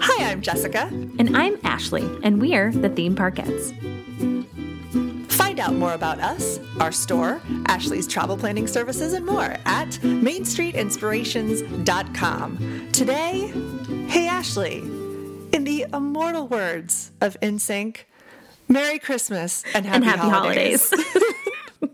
[0.00, 0.86] Hi, I'm Jessica.
[1.18, 3.72] And I'm Ashley, and we're the Theme Parkettes.
[5.32, 12.88] Find out more about us, our store, Ashley's travel planning services, and more at MainStreetInspirations.com.
[12.92, 13.50] Today,
[14.08, 14.80] hey Ashley,
[15.52, 18.00] in the immortal words of NSYNC,
[18.68, 20.90] Merry Christmas and Happy, and happy holidays.
[20.90, 21.22] holidays.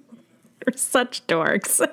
[0.67, 1.81] We're such dorks.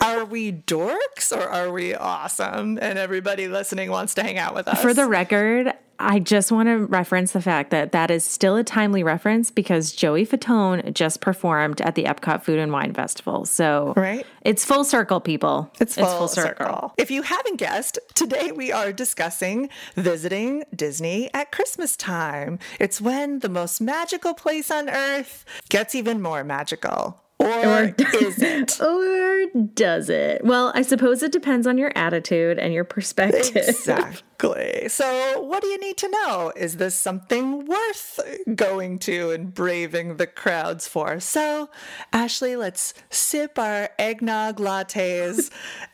[0.00, 2.78] are we dorks or are we awesome?
[2.80, 4.80] And everybody listening wants to hang out with us.
[4.80, 8.64] For the record, I just want to reference the fact that that is still a
[8.64, 13.44] timely reference because Joey Fatone just performed at the Epcot Food and Wine Festival.
[13.44, 14.24] So Right.
[14.40, 15.70] it's full circle, people.
[15.78, 16.94] It's full, circle.
[16.96, 22.58] If you haven't guessed, today we are discussing visiting Disney at Christmas time.
[22.78, 27.20] It's when the most magical place on earth gets even more magical.
[27.40, 28.80] Or, is it?
[28.82, 30.44] Or does it?
[30.44, 33.56] Well, I suppose it depends on your attitude and your perspective.
[33.56, 34.88] Exactly.
[34.88, 36.52] So, what do you need to know?
[36.54, 38.20] Is this something worth
[38.54, 41.18] going to and braving the crowds for?
[41.20, 41.70] So,
[42.12, 45.50] Ashley, let's sip our eggnog lattes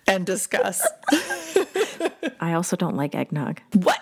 [0.06, 0.86] and discuss.
[2.40, 3.60] I also don't like eggnog.
[3.72, 4.00] What?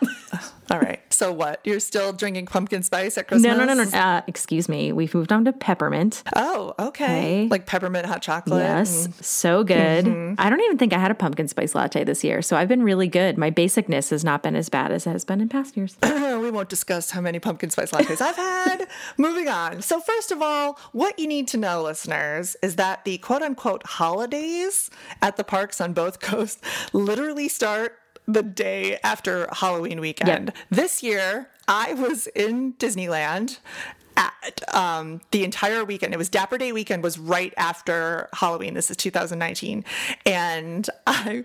[0.75, 1.01] All right.
[1.11, 1.61] So what?
[1.65, 3.57] You're still drinking pumpkin spice at Christmas?
[3.57, 3.97] No, no, no, no.
[3.97, 4.93] Uh, excuse me.
[4.93, 6.23] We've moved on to peppermint.
[6.35, 7.05] Oh, okay.
[7.05, 7.49] Okay.
[7.49, 8.63] Like peppermint hot chocolate.
[8.63, 10.07] Yes, so good.
[10.39, 12.83] I don't even think I had a pumpkin spice latte this year, so I've been
[12.83, 13.37] really good.
[13.39, 15.97] My basicness has not been as bad as it has been in past years.
[16.03, 18.89] we won't discuss how many pumpkin spice lattes I've had.
[19.19, 19.83] Moving on.
[19.83, 23.87] So, first of all, what you need to know, listeners, is that the quote unquote
[23.87, 24.91] holidays
[25.23, 26.61] at the parks on both coasts
[26.93, 30.53] literally start the day after Halloween weekend.
[30.71, 33.59] This year, I was in Disneyland
[34.17, 36.15] at um, the entire weekend.
[36.15, 38.75] It was Dapper Day weekend was right after Halloween.
[38.75, 39.85] This is 2019.
[40.27, 41.45] And I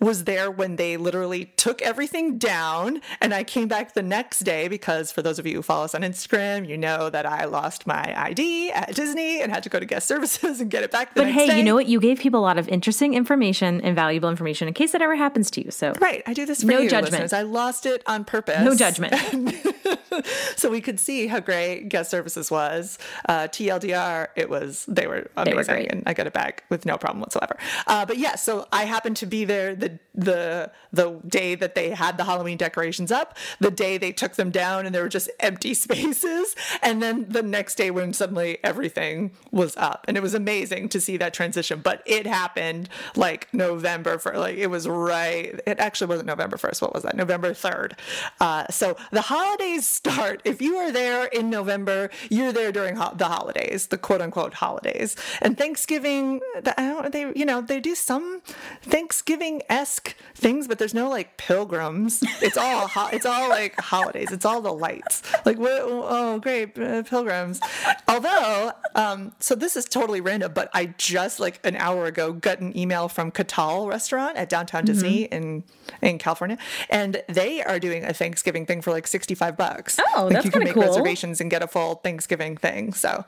[0.00, 3.00] was there when they literally took everything down.
[3.20, 5.94] And I came back the next day because for those of you who follow us
[5.94, 9.78] on Instagram, you know that I lost my ID at Disney and had to go
[9.78, 11.58] to guest services and get it back the But hey, day.
[11.58, 11.86] you know what?
[11.86, 15.16] You gave people a lot of interesting information and valuable information in case that ever
[15.16, 15.70] happens to you.
[15.70, 17.12] So Right, I do this for No you, judgment.
[17.12, 17.32] listeners.
[17.32, 18.60] I lost it on purpose.
[18.64, 19.14] no judgment.
[20.56, 22.98] so we could see how great guest services was.
[23.28, 26.96] Uh, TLDR, it was they were amazing, were and I got it back with no
[26.96, 27.56] problem whatsoever.
[27.86, 31.90] Uh, but yeah, so I happened to be there the the the day that they
[31.90, 35.30] had the Halloween decorations up, the day they took them down, and there were just
[35.40, 40.34] empty spaces, and then the next day when suddenly everything was up, and it was
[40.34, 41.80] amazing to see that transition.
[41.80, 45.60] But it happened like November for like it was right.
[45.66, 46.82] It actually wasn't November first.
[46.82, 47.16] What was that?
[47.16, 47.96] November third.
[48.40, 50.42] Uh, so the holidays start.
[50.44, 51.97] If you are there in November,
[52.30, 55.16] you're there during ho- the holidays, the quote unquote holidays.
[55.42, 57.12] And Thanksgiving, the- I don't.
[57.12, 58.42] They you know they do some
[58.82, 62.22] Thanksgiving esque things, but there's no like pilgrims.
[62.42, 64.30] It's all ho- it's all like holidays.
[64.32, 65.22] It's all the lights.
[65.44, 65.82] Like what?
[65.84, 67.60] Oh, great uh, pilgrims.
[68.06, 72.60] Although, um, so this is totally random, but I just like an hour ago got
[72.60, 75.64] an email from Catal Restaurant at downtown Disney in
[76.02, 76.58] in California,
[76.90, 79.98] and they are doing a Thanksgiving thing for like sixty five bucks.
[80.16, 80.82] Oh, like that's you can make cool.
[80.82, 82.92] reservations and get a full Thanksgiving thing.
[82.92, 83.24] So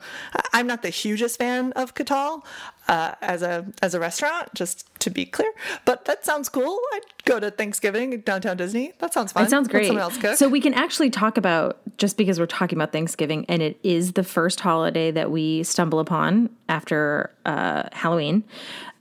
[0.53, 2.45] I'm not the hugest fan of Catal
[2.87, 5.51] uh, as a as a restaurant, just to be clear.
[5.85, 6.79] But that sounds cool.
[6.93, 8.93] I'd go to Thanksgiving downtown Disney.
[8.99, 9.45] That sounds fun.
[9.45, 9.87] It sounds Let great.
[9.87, 10.37] Someone else cook.
[10.37, 14.13] So we can actually talk about just because we're talking about Thanksgiving, and it is
[14.13, 18.43] the first holiday that we stumble upon after uh, Halloween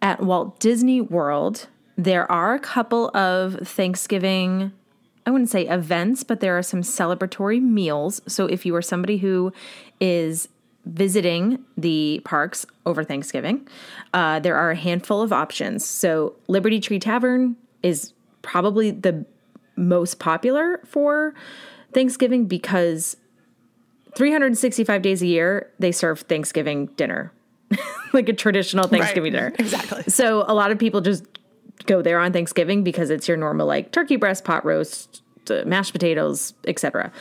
[0.03, 1.66] at Walt Disney World.
[1.97, 4.72] There are a couple of Thanksgiving.
[5.26, 8.20] I wouldn't say events, but there are some celebratory meals.
[8.26, 9.53] So if you are somebody who
[10.00, 10.48] is
[10.86, 13.69] visiting the parks over Thanksgiving,
[14.14, 15.84] uh, there are a handful of options.
[15.84, 19.25] So Liberty Tree Tavern is probably the
[19.76, 21.34] most popular for
[21.92, 23.16] Thanksgiving because
[24.16, 27.32] 365 days a year they serve Thanksgiving dinner,
[28.12, 29.53] like a traditional Thanksgiving dinner.
[29.59, 30.04] Exactly.
[30.09, 31.25] So a lot of people just
[31.87, 35.92] go there on Thanksgiving because it's your normal like turkey breast, pot roast, uh, mashed
[35.92, 37.12] potatoes, etc.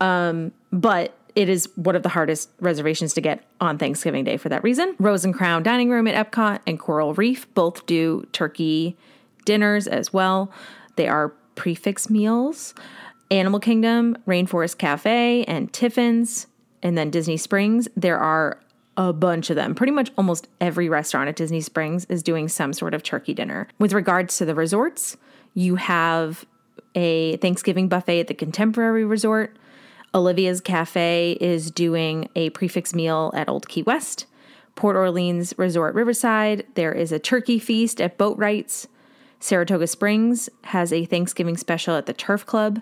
[0.00, 4.48] Um, but it is one of the hardest reservations to get on Thanksgiving Day for
[4.48, 4.94] that reason.
[4.98, 8.96] Rose and Crown Dining Room at Epcot and Coral Reef both do turkey
[9.44, 10.50] dinners as well.
[10.96, 12.74] They are prix fixe meals.
[13.30, 16.46] Animal Kingdom, Rainforest Cafe, and Tiffin's,
[16.82, 17.88] and then Disney Springs.
[17.96, 18.60] There are
[18.96, 19.74] a bunch of them.
[19.74, 23.68] Pretty much almost every restaurant at Disney Springs is doing some sort of turkey dinner.
[23.78, 25.16] With regards to the resorts,
[25.54, 26.44] you have
[26.94, 29.56] a Thanksgiving buffet at the Contemporary Resort.
[30.14, 34.26] Olivia's Cafe is doing a prix fixe meal at Old Key West.
[34.76, 38.88] Port Orleans Resort Riverside, there is a turkey feast at Boatwright's.
[39.40, 42.80] Saratoga Springs has a Thanksgiving special at the Turf Club.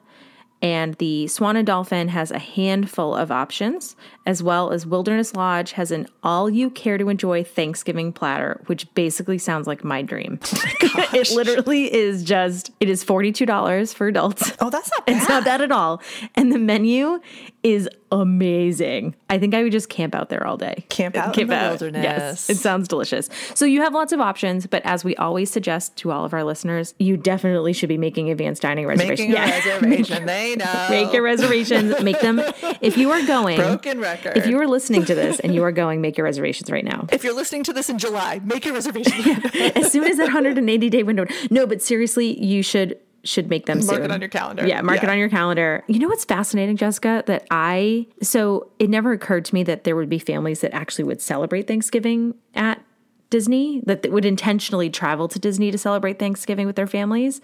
[0.63, 5.73] And the Swan and Dolphin has a handful of options, as well as Wilderness Lodge
[5.73, 10.39] has an all you care to enjoy Thanksgiving platter, which basically sounds like my dream.
[10.45, 14.53] Oh it literally is just, it is $42 for adults.
[14.61, 15.17] Oh, that's not bad.
[15.23, 16.01] It's not bad at all.
[16.37, 17.21] And the menu
[17.63, 19.15] is amazing.
[19.31, 20.85] I think I would just camp out there all day.
[20.89, 22.03] Camp out in the wilderness.
[22.03, 23.29] Yes, it sounds delicious.
[23.55, 26.43] So you have lots of options, but as we always suggest to all of our
[26.45, 29.29] listeners, you definitely should be making advanced dining reservations.
[29.29, 30.27] Making a reservation.
[30.27, 30.87] They know.
[30.91, 32.03] Make your reservations.
[32.03, 32.41] Make them.
[32.81, 34.37] If you are going, Broken record.
[34.37, 37.07] if you are listening to this and you are going, make your reservations right now.
[37.13, 39.13] If you're listening to this in July, make your reservation.
[39.77, 41.27] As soon as that 180 day window.
[41.51, 44.03] No, but seriously, you should should make them Mark soon.
[44.05, 44.67] it on your calendar.
[44.67, 45.85] Yeah, mark it on your calendar.
[45.87, 47.23] You know what's fascinating, Jessica?
[47.27, 51.05] That I so it never occurred to me that there would be families that actually
[51.05, 52.83] would celebrate Thanksgiving at
[53.31, 57.41] Disney that would intentionally travel to Disney to celebrate Thanksgiving with their families.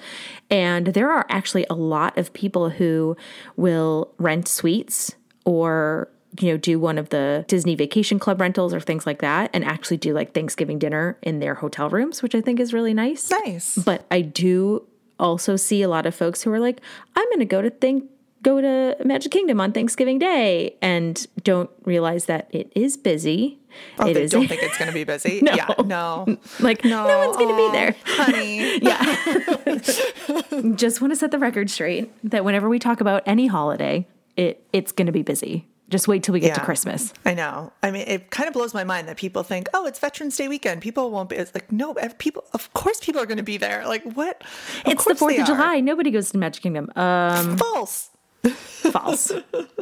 [0.51, 3.17] And there are actually a lot of people who
[3.57, 5.15] will rent suites
[5.47, 6.11] or
[6.41, 9.65] you know do one of the Disney Vacation Club rentals or things like that and
[9.65, 13.31] actually do like Thanksgiving dinner in their hotel rooms, which I think is really nice.
[13.31, 13.77] Nice.
[13.77, 14.87] But I do
[15.19, 16.81] also see a lot of folks who are like,
[17.17, 18.05] I'm going to go to think
[18.43, 23.59] go to Magic Kingdom on Thanksgiving Day and don't realize that it is busy.
[23.99, 25.41] Oh, it they is don't think it's going to be busy.
[25.43, 25.53] No.
[25.57, 26.39] Yeah, no.
[26.61, 27.97] like no, one's going to be there.
[28.05, 28.79] Honey.
[28.81, 34.07] Yeah, just want to set the record straight that whenever we talk about any holiday,
[34.37, 35.67] it it's going to be busy.
[35.89, 37.15] Just wait till we get to Christmas.
[37.25, 37.73] I know.
[37.83, 40.47] I mean, it kind of blows my mind that people think, "Oh, it's Veterans Day
[40.47, 40.83] weekend.
[40.83, 42.45] People won't be." It's like, no, people.
[42.53, 43.87] Of course, people are going to be there.
[43.87, 44.43] Like, what?
[44.85, 45.47] Of It's the Fourth of.
[45.47, 45.81] July.
[45.81, 46.91] Nobody goes to Magic Kingdom.
[46.95, 48.11] Um, False.
[48.49, 49.33] false,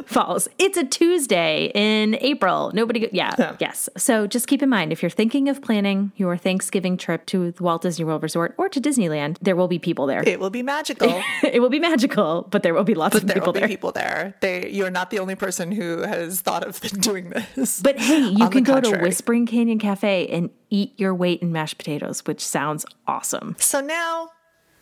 [0.05, 0.47] false.
[0.57, 2.71] It's a Tuesday in April.
[2.73, 3.01] Nobody.
[3.01, 3.55] Go- yeah, Yeah.
[3.59, 3.87] yes.
[3.97, 7.63] So just keep in mind if you're thinking of planning your Thanksgiving trip to the
[7.63, 10.23] Walt Disney World Resort or to Disneyland, there will be people there.
[10.27, 11.21] It will be magical.
[11.43, 13.67] it will be magical, but there will be lots of there people will be there.
[13.67, 14.35] people there.
[14.41, 17.79] They, you're not the only person who has thought of doing this.
[17.81, 18.97] But hey, you can go to.
[18.97, 23.55] Whispering Canyon Cafe and eat your weight in mashed potatoes, which sounds awesome.
[23.59, 24.31] So now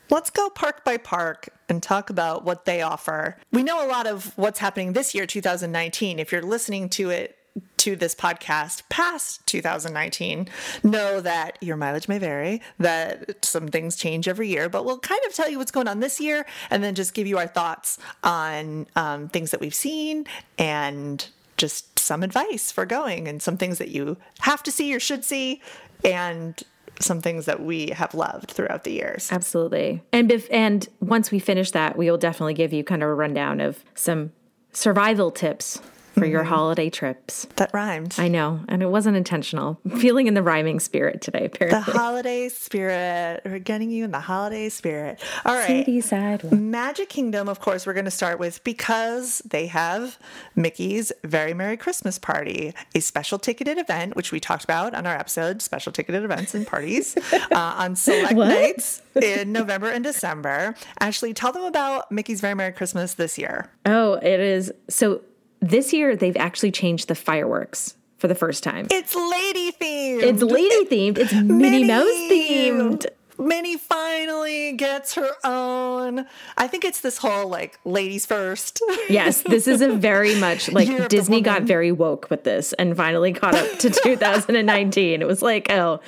[0.10, 3.38] let's go park by park and talk about what they offer.
[3.52, 6.20] We know a lot of what's happening this year, 2019.
[6.20, 7.38] If you're listening to it,
[7.78, 10.50] to this podcast past 2019,
[10.84, 15.22] know that your mileage may vary, that some things change every year, but we'll kind
[15.26, 17.98] of tell you what's going on this year and then just give you our thoughts
[18.24, 20.26] on um, things that we've seen
[20.58, 25.00] and just some advice for going and some things that you have to see or
[25.00, 25.62] should see
[26.04, 26.64] and
[27.00, 29.32] some things that we have loved throughout the years.
[29.32, 30.02] Absolutely.
[30.12, 33.60] And and once we finish that, we will definitely give you kind of a rundown
[33.60, 34.32] of some
[34.72, 35.82] survival tips
[36.16, 37.48] for your holiday trips.
[37.56, 38.16] That rhymed.
[38.18, 39.80] I know, and it wasn't intentional.
[39.98, 41.80] Feeling in the rhyming spirit today, apparently.
[41.94, 43.42] the holiday spirit.
[43.46, 45.22] We're getting you in the holiday spirit.
[45.46, 45.68] All right.
[45.68, 46.52] City side.
[46.52, 50.18] Magic Kingdom, of course, we're going to start with because they have
[50.56, 55.16] Mickey's Very Merry Christmas Party, a special ticketed event, which we talked about on our
[55.16, 58.48] episode, special ticketed events and parties uh, on select What?
[58.50, 60.76] nights in November and December.
[61.00, 63.70] Ashley, tell them about Mickey's Very Merry Christmas this year.
[63.86, 64.72] Oh, it is.
[64.90, 65.22] So
[65.62, 68.88] this year they've actually changed the fireworks for the first time.
[68.92, 70.24] It's lady themed.
[70.24, 71.18] It's lady themed.
[71.18, 73.06] It's Minnie Mouse themed.
[73.38, 76.26] Minnie finally gets her own.
[76.58, 78.82] I think it's this whole like ladies first.
[79.10, 82.96] Yes, this is a very much like the Disney got very woke with this and
[82.98, 85.22] finally caught up to 2019.
[85.22, 86.00] It was like, oh,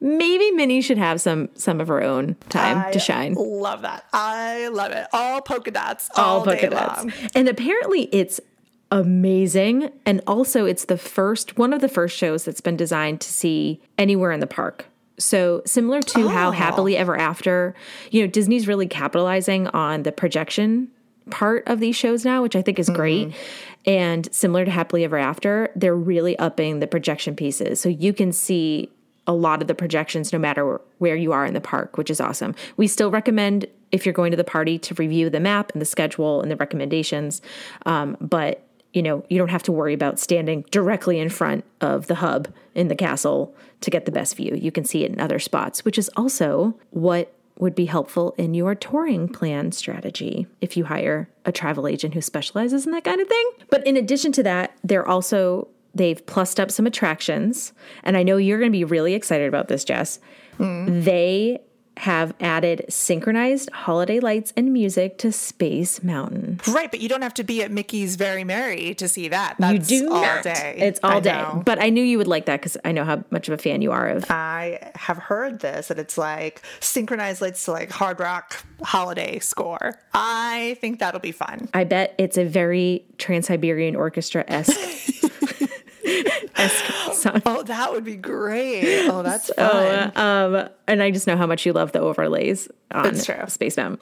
[0.00, 3.34] maybe Minnie should have some some of her own time I to shine.
[3.34, 4.04] Love that.
[4.12, 5.08] I love it.
[5.12, 6.08] All polka dots.
[6.16, 7.04] All, All day polka dots.
[7.04, 7.12] long.
[7.34, 8.40] And apparently it's
[8.90, 9.90] amazing.
[10.06, 13.80] And also it's the first one of the first shows that's been designed to see
[13.96, 14.86] anywhere in the park.
[15.18, 16.52] So similar to how Oh.
[16.52, 17.74] Happily Ever After,
[18.10, 20.88] you know, Disney's really capitalizing on the projection
[21.30, 23.34] part of these shows now, which I think is great.
[23.84, 27.80] And similar to Happily Ever After, they're really upping the projection pieces.
[27.80, 28.90] So you can see
[29.26, 32.20] a lot of the projections no matter where you are in the park, which is
[32.20, 32.54] awesome.
[32.78, 35.86] We still recommend if you're going to the party to review the map and the
[35.86, 37.42] schedule and the recommendations.
[37.84, 42.06] Um, but you know, you don't have to worry about standing directly in front of
[42.06, 44.54] the hub in the castle to get the best view.
[44.54, 48.54] You can see it in other spots, which is also what would be helpful in
[48.54, 53.20] your touring plan strategy if you hire a travel agent who specializes in that kind
[53.20, 53.50] of thing.
[53.68, 57.72] But in addition to that, they're also they've plussed up some attractions,
[58.04, 60.20] and I know you're going to be really excited about this, Jess.
[60.56, 61.00] Hmm.
[61.00, 61.60] They
[61.98, 66.60] have added synchronized holiday lights and music to Space Mountain.
[66.68, 69.56] Right, but you don't have to be at Mickey's Very Merry to see that.
[69.58, 70.42] That's you do all not.
[70.44, 70.76] day.
[70.78, 71.32] It's all I day.
[71.32, 71.62] know.
[71.64, 73.82] But I knew you would like that because I know how much of a fan
[73.82, 74.30] you are of.
[74.30, 79.98] I have heard this that it's like synchronized lights to like hard rock holiday score.
[80.14, 81.68] I think that'll be fun.
[81.74, 84.78] I bet it's a very Trans Siberian Orchestra esque
[86.56, 87.42] esque song.
[87.44, 89.08] Oh, that would be great.
[89.08, 90.12] Oh, that's fun.
[90.16, 93.98] Um, and I just know how much you love the overlays on Space Mountain.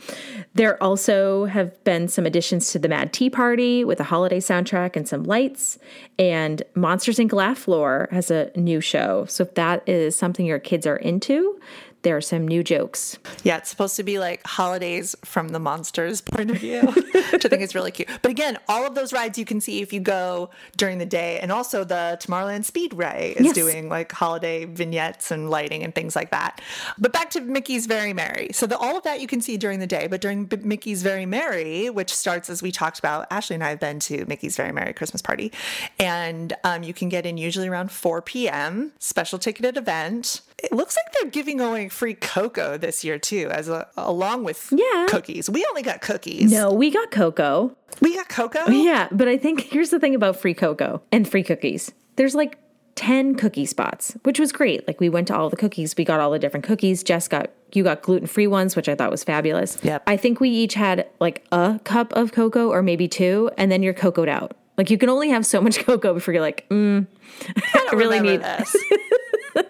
[0.55, 4.97] There also have been some additions to the Mad Tea Party with a holiday soundtrack
[4.97, 5.79] and some lights.
[6.19, 7.33] And Monsters Inc.
[7.33, 9.25] Laugh Floor has a new show.
[9.27, 11.61] So if that is something your kids are into,
[12.07, 13.19] there are some new jokes.
[13.43, 16.83] Yeah, it's supposed to be like holidays from the monsters' point of view,
[17.33, 18.09] which I think is really cute.
[18.23, 21.41] But again, all of those rides you can see if you go during the day.
[21.41, 23.55] And also the Tomorrowland Speedway is Yes.
[23.57, 26.61] doing like holiday vignettes and lighting and things like that.
[26.97, 28.51] But back to Mickey's Very Merry.
[28.53, 30.07] So the, all of that you can see during the day.
[30.07, 33.71] But during B- Mickey's Very Merry, which starts as we talked about, Ashley and I
[33.71, 35.51] have been to Mickey's Very Merry Christmas Party.
[35.99, 40.41] And um, you can get in usually around 4 p.m., special ticketed event.
[40.63, 44.73] It looks like they're giving away free cocoa this year too, as a, along with
[44.75, 45.07] Yeah.
[45.09, 45.51] cookies.
[45.51, 46.51] We only got cookies.
[46.51, 47.77] No, we got cocoa.
[48.01, 48.71] we got cocoa.
[48.71, 51.93] Yeah, but I think here's the thing about free cocoa and free cookies.
[52.17, 52.59] There's like
[52.95, 54.87] 10 cookie spots, which was great.
[54.89, 57.03] Like we went to all the cookies, we got all the different cookies.
[57.03, 59.77] Jess got you got gluten-free ones, which I thought was fabulous.
[59.83, 60.05] Yep.
[60.07, 63.83] I think we each had like a cup of cocoa or maybe two, and then
[63.83, 64.57] you're cocoed out.
[64.79, 67.07] Like you can only have so much cocoa before you're like, mm,
[67.57, 68.75] I don't really need- this.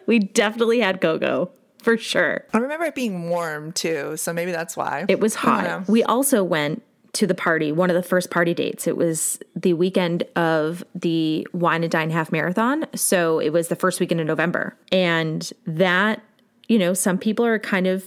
[0.06, 1.50] We definitely had cocoa
[1.82, 2.44] for sure.
[2.52, 5.88] I remember it being warm too, so maybe that's why It was hot.
[5.88, 6.82] We also went
[7.12, 8.86] to the party, one of the first party dates.
[8.86, 12.84] It was the weekend of the Wine and Dine Half Marathon.
[12.94, 14.76] So it was the first weekend in November.
[14.92, 16.22] And that,
[16.68, 18.04] you know, some people are kind of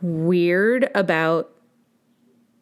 [0.00, 1.50] weird about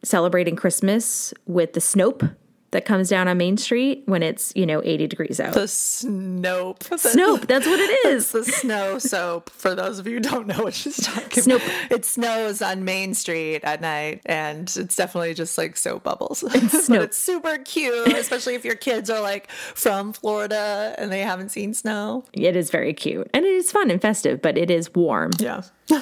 [0.03, 2.35] celebrating Christmas with the Snope
[2.71, 5.53] that comes down on Main Street when it's, you know, 80 degrees out.
[5.53, 6.79] The Snope.
[6.79, 8.31] The- Snope, that's what it is.
[8.31, 9.49] the snow soap.
[9.49, 11.65] For those of you who don't know what she's talking Snope.
[11.65, 16.41] about, it snows on Main Street at night, and it's definitely just like soap bubbles.
[16.89, 21.49] but it's super cute, especially if your kids are like from Florida and they haven't
[21.49, 22.25] seen snow.
[22.33, 25.31] It is very cute and it is fun and festive, but it is warm.
[25.39, 25.61] Yeah.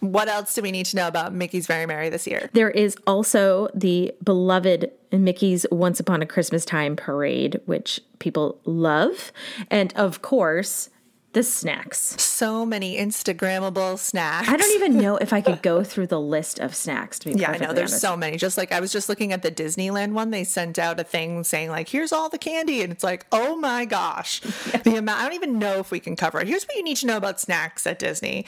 [0.00, 2.50] what else do we need to know about Mickey's Very Merry this year?
[2.52, 9.30] There is also the beloved Mickey's Once Upon a Christmas Time parade, which people love.
[9.70, 10.88] And of course,
[11.32, 12.20] the snacks.
[12.20, 14.50] So many Instagrammable snacks.
[14.50, 17.40] I don't even know if I could go through the list of snacks to be
[17.40, 17.72] Yeah, I know.
[17.72, 18.02] There's honest.
[18.02, 18.36] so many.
[18.36, 21.42] Just like I was just looking at the Disneyland one, they sent out a thing
[21.42, 24.40] saying like, "Here's all the candy," and it's like, "Oh my gosh!"
[24.84, 25.20] The amount.
[25.20, 26.48] I don't even know if we can cover it.
[26.48, 28.44] Here's what you need to know about snacks at Disney: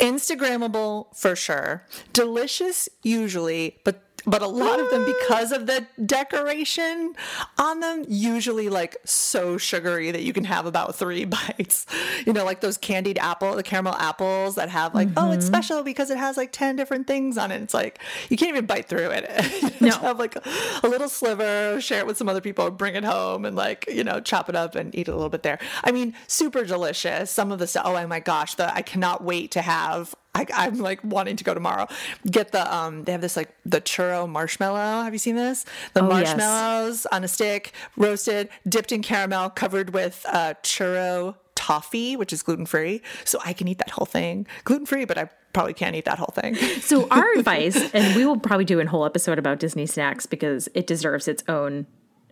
[0.00, 5.12] Instagrammable for sure, delicious usually, but but a lot of them ah.
[5.20, 7.14] because of the decoration
[7.58, 11.86] on them usually like so sugary that you can have about three bites.
[12.26, 15.54] You know like those candied apple the caramel apples that have like oh it's mm-hmm.
[15.54, 17.62] special because it has like 10 different things on it.
[17.62, 19.30] It's like you can't even bite through it.
[19.80, 19.98] You No.
[19.98, 23.56] have like a little sliver share it with some other people bring it home and
[23.56, 25.58] like you know chop it up and eat it a little bit there.
[25.82, 27.30] I mean super delicious.
[27.30, 30.78] Some of the stuff oh my gosh the i cannot wait to have I, I'm
[30.78, 31.86] like wanting to go tomorrow.
[32.30, 33.04] Get the um.
[33.04, 35.02] They have this like the churro marshmallow.
[35.04, 35.64] Have you seen this?
[35.94, 36.36] The Oh, yes.
[36.36, 42.42] marshmallows on a stick, roasted, dipped in caramel, covered with uh, churro toffee, which is
[42.42, 43.00] gluten free.
[43.24, 44.46] So I can eat that whole thing.
[44.64, 46.56] Gluten free, but I probably can't eat that whole thing.
[46.80, 50.68] So our advice, and we will probably do a whole episode about Disney snacks because
[50.74, 51.86] it deserves its own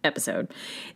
[0.04, 0.52] episode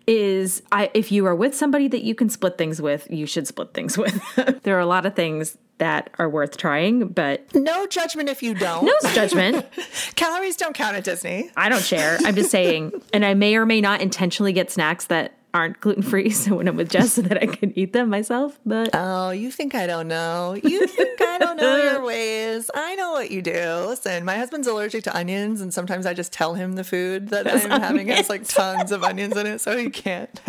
[0.09, 3.47] is I if you are with somebody that you can split things with, you should
[3.47, 4.21] split things with.
[4.65, 8.55] there are a lot of things that are worth trying, but No judgment if you
[8.55, 8.85] don't.
[8.87, 9.67] no judgment.
[10.17, 11.51] Calories don't count at Disney.
[11.57, 12.19] I don't share.
[12.25, 16.03] I'm just saying, and I may or may not intentionally get snacks that aren't gluten
[16.03, 16.31] free.
[16.37, 18.59] So when I'm with Jess, so that I can eat them myself.
[18.67, 20.55] But Oh, you think I don't know?
[20.63, 22.71] You think I don't know your ways?
[22.75, 23.53] I know what you do.
[23.87, 27.47] Listen, my husband's allergic to onions, and sometimes I just tell him the food that
[27.51, 30.41] I'm having has like tons of onions in it, so he can't.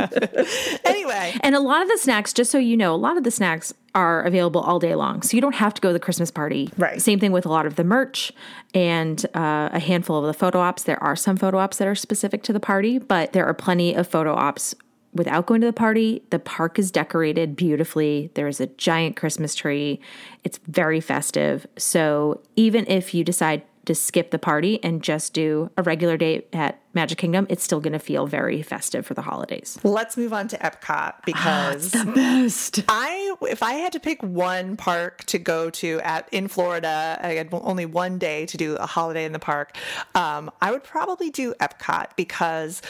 [0.85, 3.31] anyway, and a lot of the snacks, just so you know, a lot of the
[3.31, 5.21] snacks are available all day long.
[5.21, 6.69] So you don't have to go to the Christmas party.
[6.77, 7.01] Right.
[7.01, 8.31] Same thing with a lot of the merch
[8.73, 10.83] and uh, a handful of the photo ops.
[10.83, 13.95] There are some photo ops that are specific to the party, but there are plenty
[13.95, 14.75] of photo ops
[15.13, 16.21] without going to the party.
[16.29, 18.29] The park is decorated beautifully.
[18.35, 19.99] There is a giant Christmas tree.
[20.43, 21.65] It's very festive.
[21.77, 26.45] So even if you decide to skip the party and just do a regular day
[26.53, 29.77] at Magic Kingdom, it's still going to feel very festive for the holidays.
[29.83, 32.83] Let's move on to Epcot because the best.
[32.87, 37.33] I if I had to pick one park to go to at in Florida, I
[37.33, 39.75] had only one day to do a holiday in the park.
[40.15, 42.81] Um, I would probably do Epcot because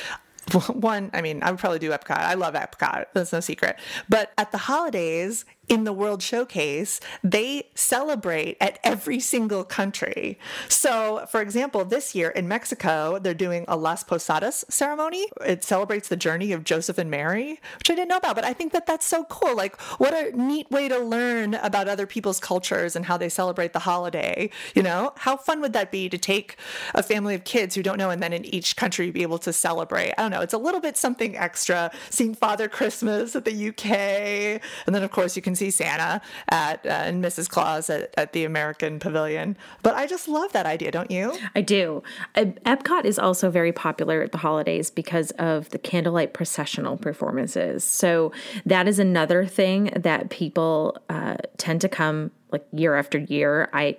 [0.71, 2.17] one, I mean, I would probably do Epcot.
[2.17, 3.05] I love Epcot.
[3.13, 3.77] That's no secret.
[4.07, 10.39] But at the holidays, in the World Showcase, they celebrate at every single country.
[10.69, 15.27] So, for example, this year in Mexico, they're doing a Las Posadas ceremony.
[15.45, 18.53] It celebrates the journey of Joseph and Mary, which I didn't know about, but I
[18.53, 19.55] think that that's so cool.
[19.55, 23.73] Like, what a neat way to learn about other people's cultures and how they celebrate
[23.73, 24.49] the holiday.
[24.73, 26.55] You know, how fun would that be to take
[26.95, 29.51] a family of kids who don't know and then in each country be able to
[29.51, 30.13] celebrate?
[30.17, 30.41] I don't know.
[30.41, 31.91] It's a little bit something extra.
[32.09, 34.61] Seeing Father Christmas at the UK.
[34.85, 37.49] And then, of course, you can see Santa at uh, and Mrs.
[37.49, 39.57] Claus at, at the American Pavilion.
[39.83, 41.37] But I just love that idea, don't you?
[41.55, 42.03] I do.
[42.35, 47.83] Epcot is also very popular at the holidays because of the candlelight processional performances.
[47.83, 48.31] So
[48.65, 53.69] that is another thing that people uh, tend to come like year after year.
[53.73, 53.97] I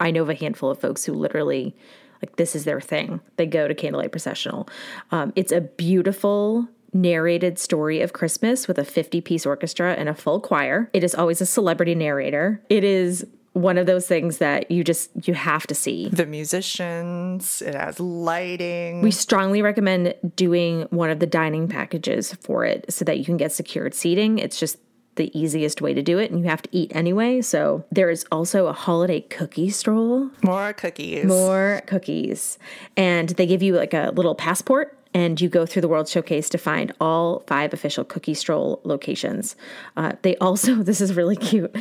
[0.00, 1.76] I know of a handful of folks who literally
[2.20, 3.20] like this is their thing.
[3.36, 4.68] They go to candlelight processional.
[5.10, 10.14] Um, it's a beautiful narrated story of Christmas with a 50 piece orchestra and a
[10.14, 10.88] full choir.
[10.92, 12.62] It is always a celebrity narrator.
[12.70, 16.08] It is one of those things that you just you have to see.
[16.08, 19.00] The musicians, it has lighting.
[19.00, 23.36] We strongly recommend doing one of the dining packages for it so that you can
[23.36, 24.38] get secured seating.
[24.38, 24.78] It's just
[25.16, 27.40] the easiest way to do it and you have to eat anyway.
[27.40, 30.30] So there is also a holiday cookie stroll.
[30.42, 31.24] More cookies.
[31.24, 32.58] More cookies.
[32.96, 36.48] And they give you like a little passport and you go through the World Showcase
[36.50, 39.56] to find all five official Cookie Stroll locations.
[39.96, 41.74] Uh, they also, this is really cute.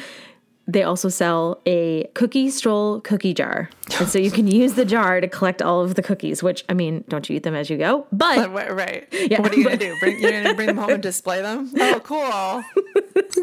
[0.65, 3.69] They also sell a cookie stroll cookie jar.
[3.99, 6.73] And so you can use the jar to collect all of the cookies, which, I
[6.73, 8.07] mean, don't you eat them as you go?
[8.13, 8.49] But.
[8.49, 9.05] right.
[9.11, 9.99] Yeah, what are you going to do?
[9.99, 11.69] Bring, you're going to bring them home and display them?
[11.81, 12.63] Oh, cool.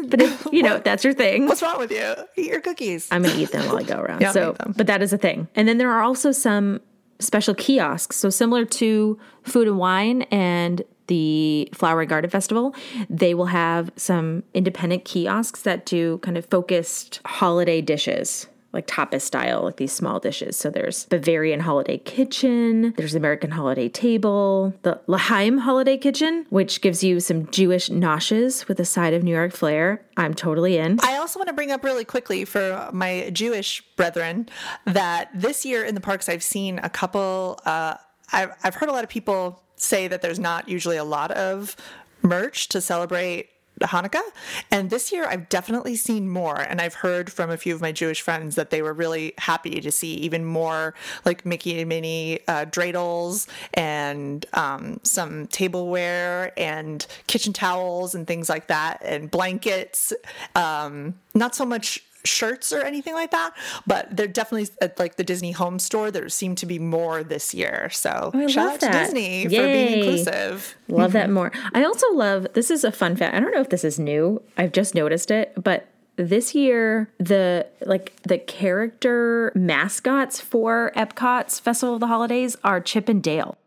[0.07, 1.45] but if, you know, that's your thing.
[1.45, 2.15] What's wrong with you?
[2.35, 3.07] Eat your cookies.
[3.11, 4.21] I'm going to eat them while I go around.
[4.21, 5.47] Yeah, so, but that is a thing.
[5.55, 6.81] And then there are also some
[7.21, 8.17] special kiosks.
[8.17, 12.75] So similar to Food and Wine and the Flower and Garden Festival,
[13.09, 19.21] they will have some independent kiosks that do kind of focused holiday dishes like tapas
[19.21, 20.55] style, like these small dishes.
[20.57, 27.03] So there's Bavarian Holiday Kitchen, there's American Holiday Table, the L'Chaim Holiday Kitchen, which gives
[27.03, 30.05] you some Jewish noshes with a side of New York flair.
[30.17, 30.99] I'm totally in.
[31.03, 34.47] I also want to bring up really quickly for my Jewish brethren
[34.85, 37.95] that this year in the parks, I've seen a couple, uh,
[38.31, 41.75] I've, I've heard a lot of people say that there's not usually a lot of
[42.21, 43.49] merch to celebrate
[43.81, 44.21] Hanukkah.
[44.69, 46.59] And this year, I've definitely seen more.
[46.59, 49.81] And I've heard from a few of my Jewish friends that they were really happy
[49.81, 50.93] to see even more
[51.25, 58.49] like Mickey and Minnie uh, dreidels and um, some tableware and kitchen towels and things
[58.49, 60.13] like that, and blankets.
[60.55, 63.53] Um, not so much shirts or anything like that,
[63.85, 66.11] but they're definitely at like the Disney home store.
[66.11, 67.89] There seem to be more this year.
[67.91, 68.91] So oh, shout out that.
[68.91, 69.57] to Disney Yay.
[69.57, 70.75] for being inclusive.
[70.87, 71.51] Love that more.
[71.73, 73.35] I also love this is a fun fact.
[73.35, 74.41] I don't know if this is new.
[74.57, 81.95] I've just noticed it, but this year the like the character mascots for Epcot's Festival
[81.95, 83.57] of the Holidays are Chip and Dale.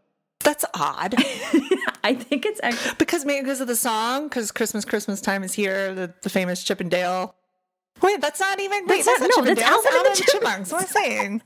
[0.40, 1.14] That's odd.
[2.04, 5.54] I think it's actually because maybe because of the song, because Christmas, Christmas time is
[5.54, 7.34] here, the, the famous Chip and Dale
[8.02, 8.86] Wait, that's not even.
[8.86, 10.72] Wait, that's, that's not, no, that's Alvin, and the Chipmunks.
[10.72, 11.42] What am I saying?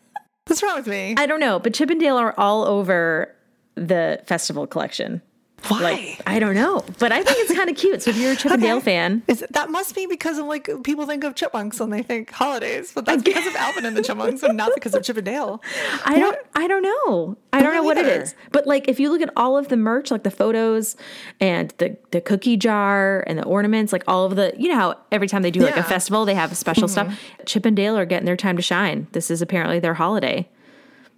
[0.47, 1.15] What's wrong with me?
[1.17, 3.35] I don't know, but Chip and Dale are all over
[3.75, 5.23] the festival collection.
[5.67, 5.83] Why?
[5.83, 8.03] Like, I don't know, but I think it's kind of cute.
[8.03, 10.71] So if you're a Chip and Dale fan, Is, that must be because of like
[10.85, 14.03] people think of chipmunks when they think holidays, but that's because of Alvin and the
[14.03, 15.61] Chipmunks and not because of Chip and Dale.
[16.05, 17.37] I don't, I don't know.
[17.53, 18.35] I don't know what it is.
[18.53, 20.97] But like, if you look at all of the merch, like the photos
[21.41, 24.97] and the the cookie jar and the ornaments, like all of the, you know how
[25.11, 27.11] every time they do like a festival, they have special mm-hmm.
[27.13, 27.47] stuff.
[27.47, 29.09] Chip and Dale are getting their time to shine.
[29.13, 30.49] This is apparently their holiday.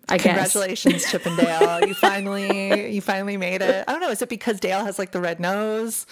[0.08, 1.10] I Congratulations, guess.
[1.10, 1.80] Chip and Dale.
[1.86, 3.84] You finally you finally made it.
[3.86, 4.10] I don't know.
[4.10, 6.06] Is it because Dale has like the red nose?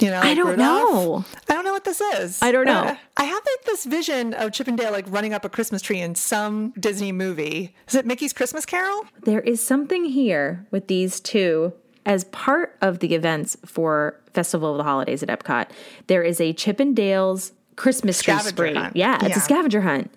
[0.00, 0.58] You know, I don't Rudolph?
[0.58, 1.24] know.
[1.48, 2.40] I don't know what this is.
[2.40, 2.82] I don't know.
[2.84, 5.82] Uh, I have like this vision of Chip and Dale like running up a Christmas
[5.82, 7.74] tree in some Disney movie.
[7.88, 9.04] Is it Mickey's Christmas Carol?
[9.24, 11.72] There is something here with these two.
[12.04, 15.68] As part of the events for Festival of the Holidays at Epcot,
[16.08, 18.74] there is a Chip and Dale's Christmas tree Scavenger spree.
[18.74, 18.96] hunt.
[18.96, 19.36] Yeah, it's Yeah.
[19.36, 20.12] a scavenger hunt.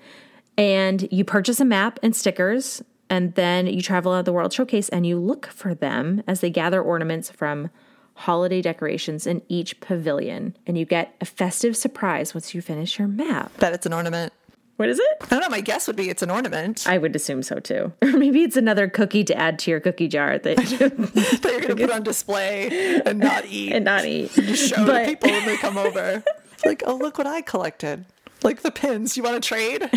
[0.57, 4.89] And you purchase a map and stickers, and then you travel out the World Showcase
[4.89, 7.69] and you look for them as they gather ornaments from
[8.15, 10.55] holiday decorations in each pavilion.
[10.65, 13.51] And you get a festive surprise once you finish your map.
[13.59, 14.31] Bet it's an ornament.
[14.77, 15.07] What is it?
[15.21, 15.49] I don't know.
[15.49, 17.93] My guess would be it's an ornament I would assume so too.
[18.01, 21.75] Or maybe it's another cookie to add to your cookie jar that that you're going
[21.75, 23.71] to put on display and not eat.
[23.73, 24.31] and not eat.
[24.31, 26.23] show But- to people when they come over.
[26.65, 28.05] like, oh, look what I collected.
[28.45, 29.17] Like the pins.
[29.17, 29.89] You want to trade?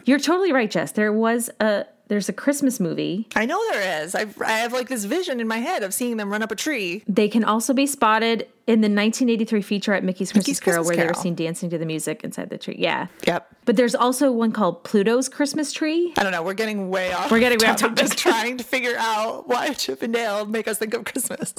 [0.04, 0.92] You're totally right, Jess.
[0.92, 3.28] There was a there's a Christmas movie.
[3.36, 4.16] I know there is.
[4.16, 6.56] I've, I have like this vision in my head of seeing them run up a
[6.56, 7.04] tree.
[7.06, 10.96] They can also be spotted in the 1983 feature at Mickey's Christmas, Mickey's Carol, Christmas
[10.96, 12.74] where they were seen dancing to the music inside the tree.
[12.80, 13.48] Yeah, Yep.
[13.64, 16.12] but there's also one called Pluto's Christmas Tree.
[16.16, 16.42] I don't know.
[16.42, 17.30] We're getting way off.
[17.30, 17.98] We're getting way off topic.
[17.98, 21.54] Just trying to figure out why Chip and Dale make us think of Christmas.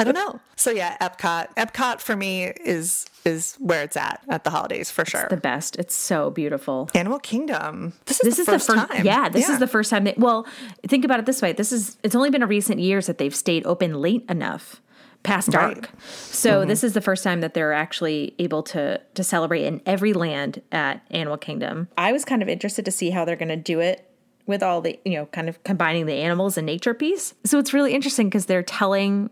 [0.00, 0.40] I don't know.
[0.56, 1.54] So yeah, Epcot.
[1.56, 5.26] Epcot for me is is where it's at at the holidays for sure.
[5.28, 5.76] The best.
[5.76, 6.88] It's so beautiful.
[6.94, 7.94] Animal Kingdom.
[8.06, 9.04] This is This the is first the first time.
[9.06, 10.46] Yeah, this is the first time they well,
[10.86, 11.52] think about it this way.
[11.52, 14.80] This is it's only been a recent years that they've stayed open late enough
[15.22, 15.74] past dark.
[15.74, 15.88] Right.
[16.08, 16.68] So mm-hmm.
[16.68, 20.62] this is the first time that they're actually able to to celebrate in every land
[20.72, 21.88] at Animal Kingdom.
[21.96, 24.08] I was kind of interested to see how they're going to do it
[24.46, 27.34] with all the, you know, kind of combining the animals and nature piece.
[27.44, 29.30] So it's really interesting because they're telling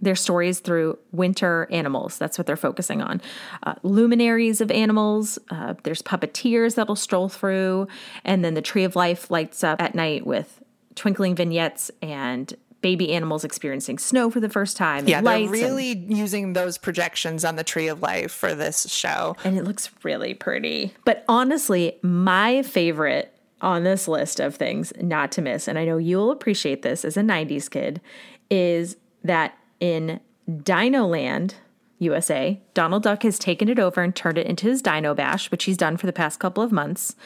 [0.00, 2.18] their stories through winter animals.
[2.18, 3.20] That's what they're focusing on.
[3.62, 5.38] Uh, luminaries of animals.
[5.50, 7.88] Uh, there's puppeteers that'll stroll through,
[8.24, 10.62] and then the Tree of Life lights up at night with
[10.94, 15.08] twinkling vignettes and baby animals experiencing snow for the first time.
[15.08, 19.36] Yeah, they're and- really using those projections on the Tree of Life for this show.
[19.44, 20.94] and it looks really pretty.
[21.04, 25.98] But honestly, my favorite on this list of things not to miss, and I know
[25.98, 28.00] you'll appreciate this as a 90s kid,
[28.48, 30.20] is that in
[30.62, 31.56] Dino Land,
[31.98, 35.64] USA, Donald Duck has taken it over and turned it into his Dino Bash, which
[35.64, 37.16] he's done for the past couple of months.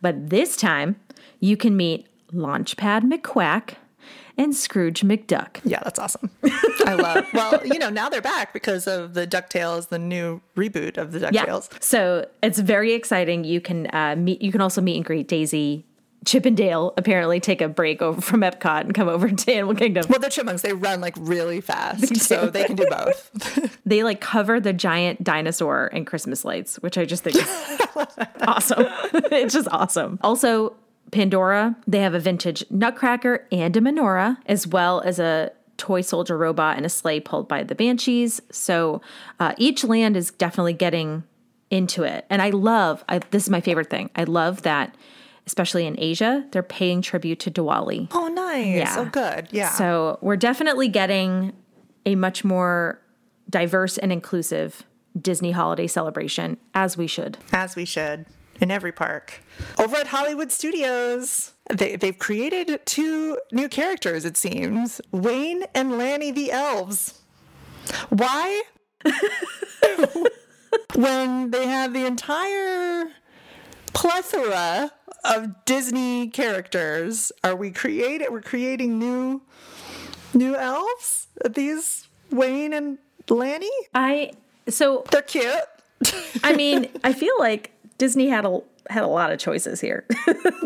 [0.00, 0.96] But this time,
[1.40, 3.74] you can meet Launchpad McQuack
[4.38, 5.60] and Scrooge McDuck.
[5.64, 6.30] Yeah, that's awesome.
[6.86, 7.26] I love.
[7.34, 11.20] Well, you know, now they're back because of the Ducktales, the new reboot of the
[11.20, 11.70] Ducktales.
[11.70, 11.78] Yeah.
[11.80, 13.44] So it's very exciting.
[13.44, 14.40] You can uh, meet.
[14.40, 15.84] You can also meet and greet Daisy.
[16.24, 19.74] Chip and Dale apparently take a break over from Epcot and come over to Animal
[19.74, 20.04] Kingdom.
[20.08, 20.62] Well, they're chipmunks.
[20.62, 23.30] They run like really fast, so they can do both.
[23.84, 27.46] They like cover the giant dinosaur in Christmas lights, which I just think is
[28.42, 28.86] awesome.
[29.30, 30.18] it's just awesome.
[30.22, 30.74] Also,
[31.10, 36.38] Pandora, they have a vintage Nutcracker and a menorah, as well as a toy soldier
[36.38, 38.40] robot and a sleigh pulled by the Banshees.
[38.50, 39.00] So
[39.40, 41.24] uh, each land is definitely getting
[41.70, 42.24] into it.
[42.30, 44.10] And I love, I, this is my favorite thing.
[44.14, 44.94] I love that,
[45.46, 48.08] especially in Asia, they're paying tribute to Diwali.
[48.12, 48.66] Oh, nice.
[48.66, 48.94] Yeah.
[48.98, 49.48] Oh, good.
[49.50, 49.70] Yeah.
[49.70, 51.52] So we're definitely getting
[52.06, 53.00] a much more
[53.50, 54.84] diverse and inclusive
[55.20, 57.38] Disney holiday celebration, as we should.
[57.52, 58.26] as we should
[58.60, 59.42] in every park.
[59.78, 66.30] Over at Hollywood Studios, they, they've created two new characters, it seems Wayne and Lanny
[66.30, 67.20] the Elves.
[68.08, 68.62] Why?
[70.94, 73.10] when they have the entire
[73.92, 74.92] plethora
[75.24, 79.42] of Disney characters, are we creating we're creating new
[80.34, 81.28] new elves?
[81.48, 83.70] These Wayne and Lanny?
[83.94, 84.32] I
[84.68, 85.46] so They're cute.
[86.42, 90.04] I mean, I feel like Disney had a had a lot of choices here.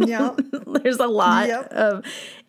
[0.01, 0.35] Yeah.
[0.83, 1.73] There's a lot Yep.
[1.73, 2.05] of,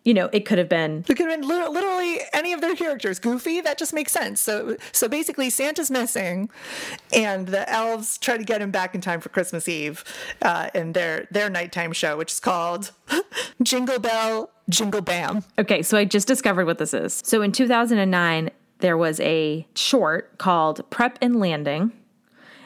[0.08, 2.74] you know, it could have been It could have been lit- literally any of their
[2.74, 3.18] characters.
[3.18, 4.40] Goofy, that just makes sense.
[4.40, 6.48] So, so basically, Santa's missing,
[7.12, 10.02] and the elves try to get him back in time for Christmas Eve
[10.40, 12.92] uh, in their their nighttime show, which is called
[13.62, 15.44] Jingle Bell Jingle Bam.
[15.58, 17.20] Okay, so I just discovered what this is.
[17.22, 21.92] So in 2009, there was a short called Prep and Landing,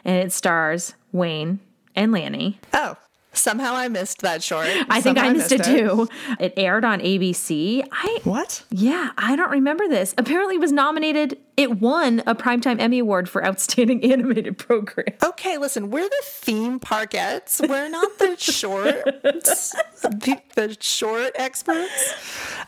[0.05, 1.59] and it stars Wayne
[1.97, 2.61] and Lanny.
[2.73, 2.95] Oh,
[3.33, 4.67] somehow I missed that short.
[4.67, 6.09] I think Somehow I missed it too.
[6.41, 7.83] It aired on ABC.
[7.91, 8.65] I What?
[8.71, 10.15] yeah, I don't remember this.
[10.19, 11.39] Apparently, it was nominated.
[11.57, 15.07] It won a primetime Emmy award for outstanding animated program.
[15.23, 17.61] Okay, listen, we're the theme parkettes.
[17.67, 22.15] We're not the short, the, the short experts.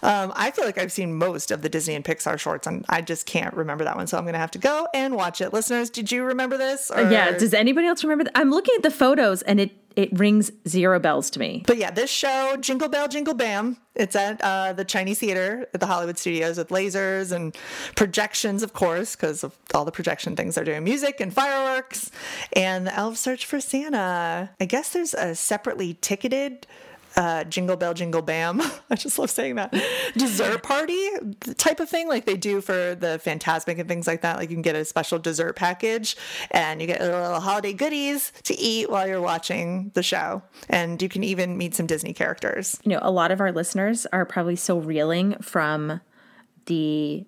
[0.03, 3.01] Um, I feel like I've seen most of the Disney and Pixar shorts, and I
[3.01, 4.07] just can't remember that one.
[4.07, 5.53] So I'm going to have to go and watch it.
[5.53, 6.91] Listeners, did you remember this?
[6.91, 7.33] Or- Yeah.
[7.37, 8.25] Does anybody else remember?
[8.25, 8.33] That?
[8.37, 11.63] I'm looking at the photos, and it it rings zero bells to me.
[11.67, 15.81] But yeah, this show, Jingle Bell, Jingle Bam, it's at uh, the Chinese Theater at
[15.81, 17.57] the Hollywood Studios with lasers and
[17.95, 22.11] projections, of course, because of all the projection things they're doing, music and fireworks,
[22.55, 24.51] and the elves search for Santa.
[24.61, 26.67] I guess there's a separately ticketed
[27.17, 28.61] uh, Jingle Bell, Jingle Bam.
[28.91, 29.75] I just love saying that.
[30.17, 31.09] Dessert party
[31.57, 34.37] type of thing, like they do for the Fantasmic and things like that.
[34.37, 36.17] Like you can get a special dessert package
[36.51, 40.43] and you get little holiday goodies to eat while you're watching the show.
[40.69, 42.81] And you can even meet some Disney characters.
[42.85, 46.01] You know, a lot of our listeners are probably still reeling from
[46.67, 47.25] the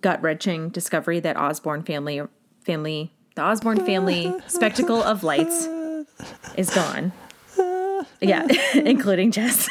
[0.00, 2.22] gut wrenching discovery that Osborne family
[2.64, 5.68] family the Osborne family spectacle of lights
[6.56, 7.12] is gone.
[8.20, 9.68] Yeah, including Jess.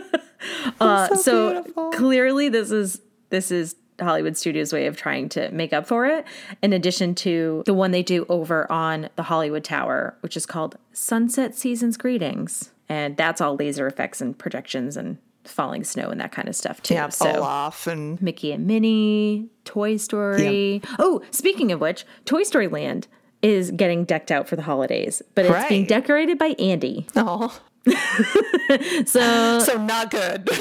[0.80, 5.72] uh, so so clearly, this is this is Hollywood Studios' way of trying to make
[5.72, 6.24] up for it.
[6.62, 10.76] In addition to the one they do over on the Hollywood Tower, which is called
[10.92, 16.32] Sunset Seasons Greetings, and that's all laser effects and projections and falling snow and that
[16.32, 16.94] kind of stuff too.
[16.94, 20.82] Yeah, so Olaf and Mickey and Minnie, Toy Story.
[20.98, 23.08] Oh, speaking of which, Toy Story Land
[23.42, 27.06] is getting decked out for the holidays, but it's being decorated by Andy.
[27.16, 27.58] oh,
[29.06, 30.48] So so not good.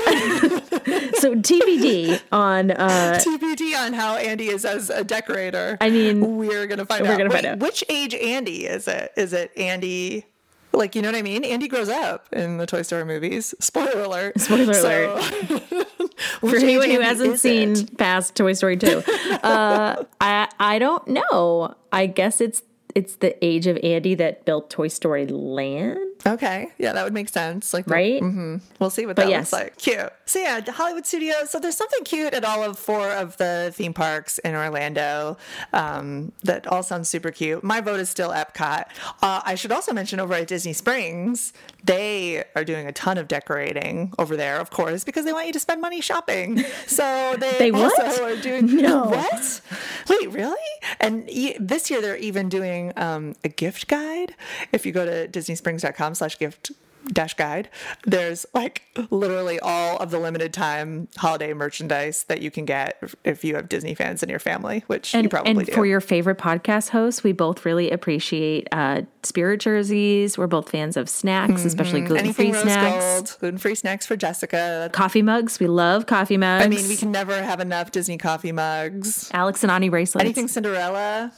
[1.18, 5.78] so TBD on uh TBD on how Andy is as a decorator.
[5.82, 7.18] I mean, we're gonna find we're out.
[7.18, 7.60] gonna Wait, find out.
[7.60, 9.12] Which age Andy is it?
[9.18, 10.26] Is it Andy?
[10.72, 11.44] Like you know what I mean?
[11.44, 13.54] Andy grows up in the Toy Story movies.
[13.60, 14.40] Spoiler alert.
[14.40, 15.18] Spoiler So-
[16.40, 17.98] for anyone age who hasn't seen it?
[17.98, 19.04] past Toy Story 2.
[19.44, 21.76] Uh I I don't know.
[21.92, 22.62] I guess it's
[22.96, 27.30] it's the age of Andy that built Toy Story Land, Okay, yeah, that would make
[27.30, 27.74] sense.
[27.74, 28.22] Like, the- right?
[28.80, 29.52] we'll see what that yes.
[29.54, 29.78] looks like.
[29.78, 30.12] Cute.
[30.26, 31.50] So yeah, Hollywood Studios.
[31.50, 35.38] So there's something cute at all of four of the theme parks in Orlando.
[35.74, 37.64] Um, that all sounds super cute.
[37.64, 38.86] My vote is still Epcot.
[39.22, 41.54] Uh, I should also mention over at Disney Springs,
[41.84, 45.54] they are doing a ton of decorating over there, of course, because they want you
[45.54, 46.60] to spend money shopping.
[46.86, 47.98] So they, They what?
[48.08, 49.04] also are doing No.
[49.06, 49.62] what?
[50.10, 50.56] Wait, really?
[51.00, 54.36] And e- this year they're even doing um, a gift guide.
[54.74, 56.72] If you go to disneysprings.com slash gift
[57.14, 57.70] dash guide,
[58.06, 63.44] there's like literally all of the limited time holiday merchandise that you can get if-
[63.44, 65.72] you have Disney fans in your family, which you And, probably and do.
[65.72, 70.38] for your favorite podcast hosts, we both really appreciate uh, spirit jerseys.
[70.38, 72.56] We're both fans of snacks, especially gluten free Mm-hmm.
[72.56, 73.36] Anything rose snacks.
[73.38, 74.90] gluten-free snacks for Jessica.
[74.92, 75.58] Coffee mugs.
[75.60, 76.66] We love coffee mugs.
[76.66, 79.32] I mean, we can never have enough Disney coffee mugs.
[79.34, 80.26] Alex and Ani bracelets.
[80.26, 81.32] Anything Cinderella.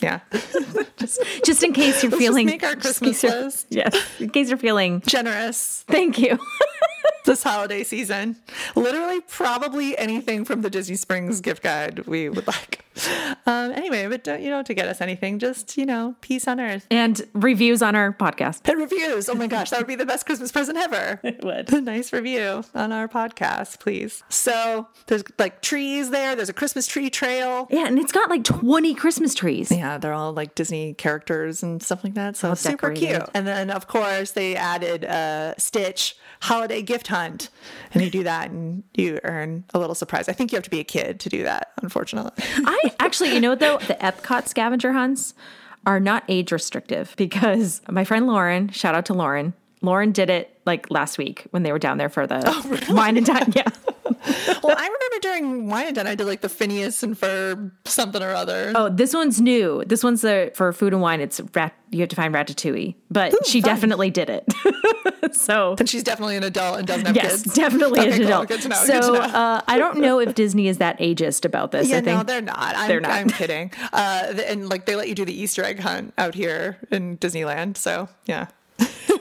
[0.00, 0.20] Yeah.
[0.96, 3.66] just just in case you're feeling just make our Christmas in case you're- list.
[3.70, 5.00] Yes, in case you're feeling.
[5.06, 5.84] Generous.
[5.88, 6.38] Thank you.
[7.24, 8.36] this holiday season.
[8.74, 12.83] Literally, probably anything from the Disney Springs gift guide we would like.
[13.46, 15.38] Um, anyway, but don't, you don't have to get us anything.
[15.38, 18.66] Just you know, peace on earth and reviews on our podcast.
[18.66, 19.28] and reviews.
[19.28, 21.20] Oh my gosh, that would be the best Christmas present ever.
[21.24, 21.70] It would.
[21.70, 24.22] A nice review on our podcast, please.
[24.30, 26.34] So there's like trees there.
[26.34, 27.66] There's a Christmas tree trail.
[27.70, 29.70] Yeah, and it's got like 20 Christmas trees.
[29.70, 32.36] Yeah, they're all like Disney characters and stuff like that.
[32.36, 33.18] So super decorated.
[33.18, 33.30] cute.
[33.34, 37.48] And then, of course, they added uh, Stitch holiday gift hunt.
[37.92, 40.28] And you do that and you earn a little surprise.
[40.28, 42.32] I think you have to be a kid to do that, unfortunately.
[42.38, 43.78] I actually, you know what though?
[43.78, 45.32] The Epcot scavenger hunts
[45.86, 49.54] are not age restrictive because my friend Lauren, shout out to Lauren.
[49.84, 53.26] Lauren did it like last week when they were down there for the wine and
[53.26, 53.52] dine.
[53.54, 53.68] Yeah.
[54.62, 58.22] well, I remember during Wine and Dine, I did like the Phineas and Ferb something
[58.22, 58.72] or other.
[58.74, 59.82] Oh, this one's new.
[59.86, 61.20] This one's the for food and wine.
[61.20, 61.74] It's rat.
[61.90, 63.68] You have to find Ratatouille, but she fun.
[63.70, 64.44] definitely did it.
[65.34, 67.54] so And she's definitely an adult and doesn't have yes, kids.
[67.54, 68.26] definitely Okay, an cool.
[68.26, 68.48] adult.
[68.48, 68.76] Good to know.
[68.76, 69.34] So Good to know.
[69.38, 71.88] Uh, I don't know if Disney is that ageist about this.
[71.88, 72.74] Yeah, I think no, they're not.
[72.76, 73.10] I'm, they're not.
[73.10, 73.70] I'm kidding.
[73.92, 77.76] Uh, and like they let you do the Easter egg hunt out here in Disneyland.
[77.76, 78.46] So yeah.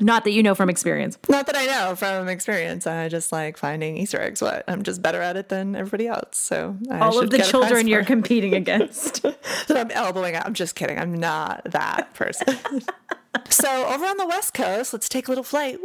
[0.00, 1.18] not that you know from experience.
[1.28, 2.86] Not that I know from experience.
[2.86, 4.42] I just like finding Easter eggs.
[4.42, 6.38] What I'm just better at it than everybody else.
[6.38, 9.22] So I All should of the children you're competing against.
[9.22, 9.36] that
[9.76, 10.46] I'm elbowing out.
[10.46, 10.98] I'm just kidding.
[10.98, 12.56] I'm not that person.
[13.48, 15.78] so over on the West Coast, let's take a little flight.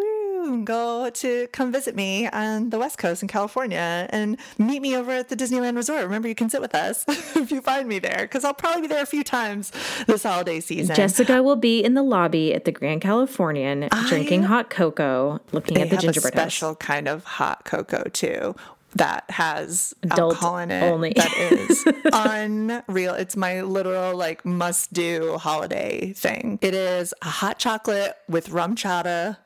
[0.45, 4.95] And go to come visit me on the West Coast in California and meet me
[4.95, 6.03] over at the Disneyland Resort.
[6.03, 8.87] Remember, you can sit with us if you find me there because I'll probably be
[8.87, 9.71] there a few times
[10.05, 10.95] this holiday season.
[10.95, 15.89] Jessica will be in the lobby at the Grand Californian drinking hot cocoa, looking at
[15.89, 16.53] the have gingerbread a house.
[16.53, 18.55] special kind of hot cocoa too
[18.95, 21.13] that has Adult alcohol in it only.
[21.13, 27.59] that is unreal it's my literal like must do holiday thing it is a hot
[27.59, 29.37] chocolate with RumChata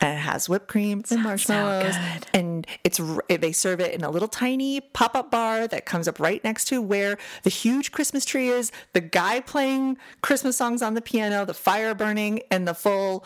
[0.00, 1.96] and it has whipped cream and marshmallows.
[1.96, 2.26] good.
[2.34, 6.42] and it's they serve it in a little tiny pop-up bar that comes up right
[6.44, 11.02] next to where the huge christmas tree is the guy playing christmas songs on the
[11.02, 13.24] piano the fire burning and the full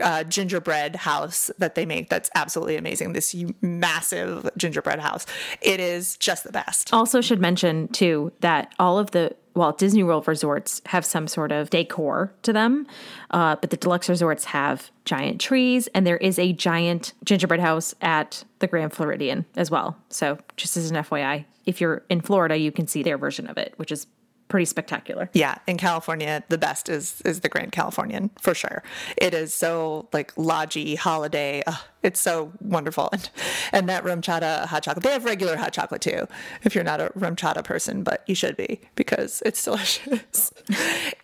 [0.00, 3.12] uh, gingerbread house that they make that's absolutely amazing.
[3.12, 5.26] This massive gingerbread house.
[5.60, 6.92] It is just the best.
[6.92, 11.50] Also, should mention too that all of the Walt Disney World resorts have some sort
[11.50, 12.86] of decor to them,
[13.30, 17.94] uh, but the deluxe resorts have giant trees, and there is a giant gingerbread house
[18.02, 19.96] at the Grand Floridian as well.
[20.10, 23.56] So, just as an FYI, if you're in Florida, you can see their version of
[23.58, 24.06] it, which is
[24.48, 25.28] pretty spectacular.
[25.32, 28.80] yeah in california the best is is the grand californian for sure
[29.16, 33.08] it is so like lodgy holiday Ugh, It's so wonderful.
[33.12, 33.30] And,
[33.72, 36.26] and that RumChata hot chocolate, they have regular hot chocolate too,
[36.62, 40.52] if you're not a RumChata person, but you should be because it's delicious.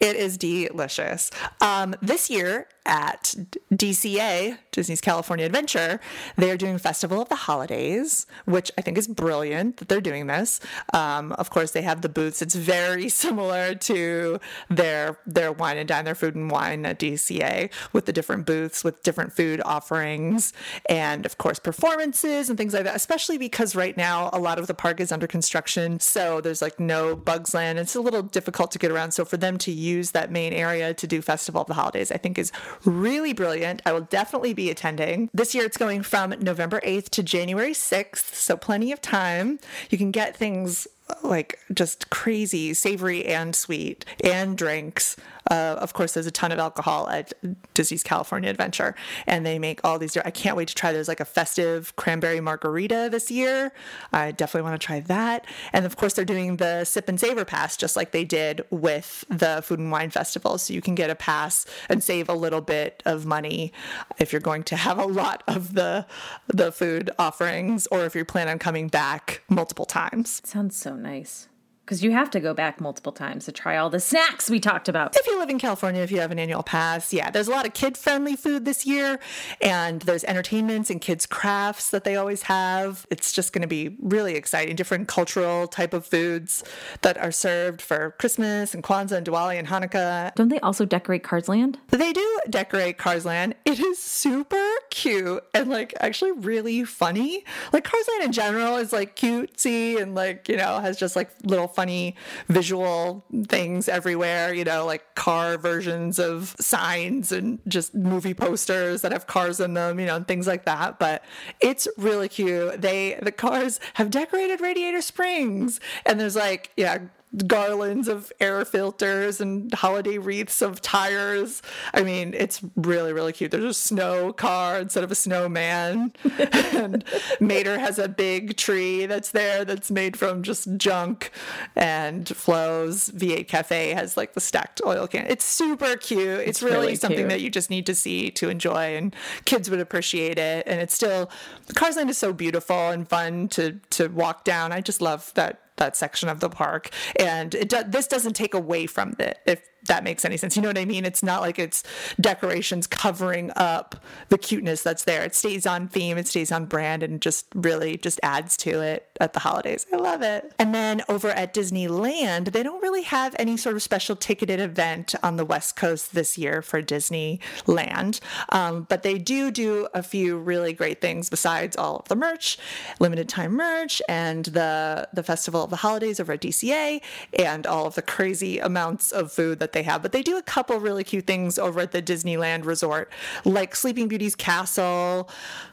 [0.01, 1.31] it is delicious.
[1.61, 3.35] Um, this year at
[3.73, 6.01] DCA, Disney's California Adventure,
[6.37, 10.27] they are doing Festival of the Holidays, which I think is brilliant that they're doing
[10.27, 10.59] this.
[10.93, 12.43] Um, of course, they have the booths.
[12.43, 17.71] It's very similar to their their wine and dine, their food and wine at DCA,
[17.93, 20.53] with the different booths with different food offerings,
[20.87, 22.97] and of course performances and things like that.
[22.97, 26.79] Especially because right now a lot of the park is under construction, so there's like
[26.81, 27.79] no Bugs Land.
[27.79, 29.13] It's a little difficult to get around.
[29.13, 32.17] So for them to use that main area to do Festival of the Holidays, I
[32.17, 32.53] think is
[32.85, 33.83] really brilliant.
[33.87, 35.31] I will definitely be attending.
[35.33, 39.59] This year it's going from November 8th to January 6th, so plenty of time.
[39.91, 40.87] You can get things
[41.23, 45.17] like just crazy, savory and sweet, and drinks.
[45.51, 47.33] Uh, of course, there's a ton of alcohol at
[47.75, 48.95] Disney's California Adventure,
[49.27, 50.17] and they make all these.
[50.17, 50.93] I can't wait to try.
[50.93, 53.73] There's like a festive cranberry margarita this year.
[54.13, 55.47] I definitely want to try that.
[55.73, 59.25] And of course, they're doing the sip and savor pass, just like they did with
[59.29, 60.59] the Food and Wine Festival.
[60.59, 63.73] So you can get a pass and save a little bit of money
[64.19, 66.07] if you're going to have a lot of the
[66.49, 70.41] the food offerings, or if you plan on coming back multiple times.
[70.45, 71.49] Sounds so nice.
[71.85, 74.89] Because you have to go back multiple times to try all the snacks we talked
[74.89, 75.17] about.
[75.17, 77.67] If you live in California, if you have an annual pass, yeah, there's a lot
[77.67, 79.19] of kid friendly food this year,
[79.61, 83.05] and there's entertainments and kids' crafts that they always have.
[83.11, 84.77] It's just going to be really exciting.
[84.77, 86.63] Different cultural type of foods
[87.03, 90.35] that are served for Christmas and Kwanzaa and Diwali and Hanukkah.
[90.37, 91.79] Don't they also decorate Cars Land?
[91.89, 93.57] They do decorate Cars Land.
[93.65, 97.45] It is super cute and like actually really funny.
[97.73, 101.31] Like Cars Land in general is like cutesy and like, you know, has just like
[101.43, 102.17] little funny
[102.49, 109.13] visual things everywhere, you know, like car versions of signs and just movie posters that
[109.13, 110.99] have cars in them, you know, and things like that.
[110.99, 111.25] But
[111.61, 112.81] it's really cute.
[112.81, 116.99] They, the cars have decorated Radiator Springs and there's like, yeah,
[117.47, 121.63] garlands of air filters and holiday wreaths of tires.
[121.95, 123.51] I mean, it's really, really cute.
[123.51, 126.13] There's a snow car instead of a snowman.
[126.73, 127.05] and
[127.41, 131.31] Mater has a big tree that's there that's made from just junk.
[131.75, 135.27] And Flo's V8 Cafe has like the stacked oil can.
[135.27, 136.41] It's super cute.
[136.41, 137.31] It's, it's really, really, something cute.
[137.31, 139.15] that you just need to see to enjoy, and
[139.45, 140.67] kids would appreciate it.
[140.67, 141.31] And it's still,
[141.75, 144.73] Cars Land is so beautiful and fun to to walk down.
[144.73, 148.55] I just love that that section of the park and it do, this doesn't take
[148.55, 150.57] away from it if that makes any sense.
[150.57, 151.05] You know what I mean?
[151.05, 151.83] It's not like it's
[152.21, 153.97] decorations covering up
[154.29, 155.25] the cuteness that's there.
[155.25, 159.12] It stays on theme, it stays on brand, and just really just adds to it
[159.23, 159.87] at the holidays.
[159.93, 160.53] I love it.
[160.59, 165.15] And then over at Disneyland, they don't really have any sort of special ticketed event
[165.23, 170.37] on the West Coast this year for Disneyland, um, but they do do a few
[170.37, 172.59] really great things besides all of the merch,
[172.99, 177.01] limited time merch, and the the Festival of the Holidays over at DCA,
[177.39, 180.43] and all of the crazy amounts of food that they have, but they do a
[180.43, 183.11] couple really cute things over at the Disneyland Resort,
[183.45, 185.31] like Sleeping Beauty's castle.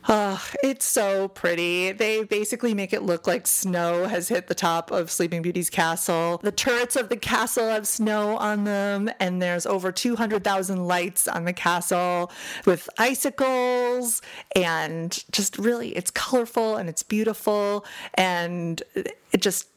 [0.08, 1.92] Oh, it's so pretty.
[1.92, 6.40] They basically make it look like snow has hit the top of Sleeping Beauty's castle.
[6.44, 11.46] The turrets of the castle have snow on them, and there's over 200,000 lights on
[11.46, 12.32] the castle
[12.66, 14.22] with icicles,
[14.56, 19.68] and just really, it's colorful and it's beautiful, and it just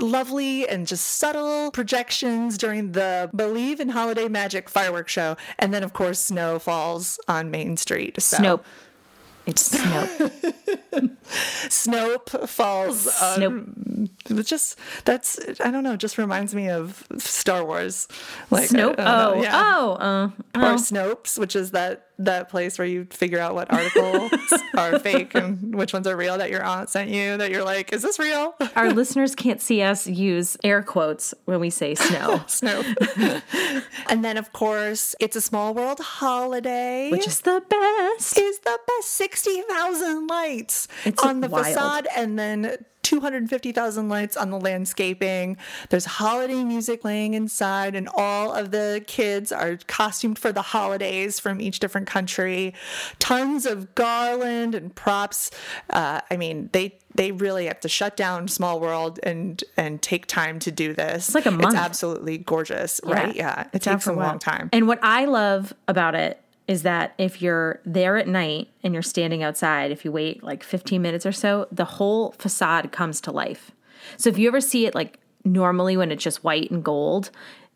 [0.00, 5.36] lovely and just subtle projections during the Believe in Holiday Magic fireworks show.
[5.58, 8.20] And then, of course, snow falls on Main Street.
[8.20, 8.36] So.
[8.36, 8.64] Snope.
[9.44, 10.30] It's Snope.
[11.68, 13.06] Snope falls.
[13.06, 13.42] Snope.
[13.46, 14.08] Um,
[14.44, 15.96] just that's I don't know.
[15.96, 18.06] Just reminds me of Star Wars.
[18.50, 18.94] Like Snope.
[18.98, 19.74] Oh, yeah.
[19.76, 24.32] oh, uh, or Snopes, which is that that place where you figure out what articles
[24.76, 27.36] are fake and which ones are real that your aunt sent you.
[27.36, 28.54] That you're like, is this real?
[28.76, 32.42] Our listeners can't see us use air quotes when we say snow.
[32.46, 32.82] snow.
[34.08, 38.38] and then of course, it's a small world holiday, which is the best.
[38.38, 39.08] Is the best.
[39.08, 41.66] Sixty thousand lights it's on the wild.
[41.66, 42.76] facade, and then
[43.12, 45.58] 250,000 lights on the landscaping.
[45.90, 51.38] There's holiday music playing inside, and all of the kids are costumed for the holidays
[51.38, 52.72] from each different country.
[53.18, 55.50] Tons of garland and props.
[55.90, 60.24] Uh, I mean, they they really have to shut down Small World and and take
[60.24, 61.28] time to do this.
[61.28, 61.74] It's like a month.
[61.74, 63.12] It's absolutely gorgeous, yeah.
[63.12, 63.36] right?
[63.36, 64.70] Yeah, it takes a long time.
[64.72, 69.02] And what I love about it is that if you're there at night and you're
[69.02, 73.32] standing outside, if you wait like 15 minutes or so, the whole facade comes to
[73.32, 73.72] life.
[74.16, 77.30] So if you ever see it like normally when it's just white and gold,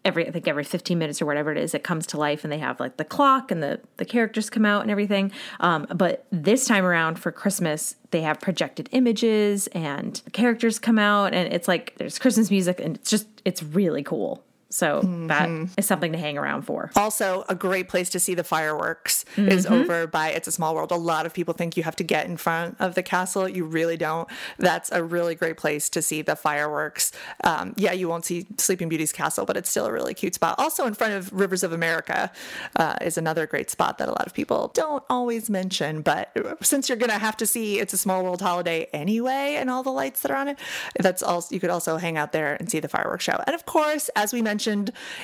[0.04, 2.52] every I think every 15 minutes or whatever it is, it comes to life and
[2.52, 5.32] they have like the clock and the the characters come out and everything.
[5.60, 11.34] Um, but this time around for Christmas, they have projected images and characters come out
[11.34, 14.42] and it's like there's Christmas music and it's just it's really cool.
[14.68, 15.48] So that
[15.78, 16.90] is something to hang around for.
[16.96, 20.90] Also, a great place to see the fireworks is over by It's a Small World.
[20.90, 23.48] A lot of people think you have to get in front of the castle.
[23.48, 24.28] You really don't.
[24.58, 27.12] That's a really great place to see the fireworks.
[27.44, 30.56] Um, yeah, you won't see Sleeping Beauty's castle, but it's still a really cute spot.
[30.58, 32.32] Also, in front of Rivers of America
[32.74, 36.02] uh, is another great spot that a lot of people don't always mention.
[36.02, 39.70] But since you're going to have to see It's a Small World holiday anyway and
[39.70, 40.58] all the lights that are on it,
[40.98, 43.40] that's also you could also hang out there and see the fireworks show.
[43.46, 44.55] And of course, as we mentioned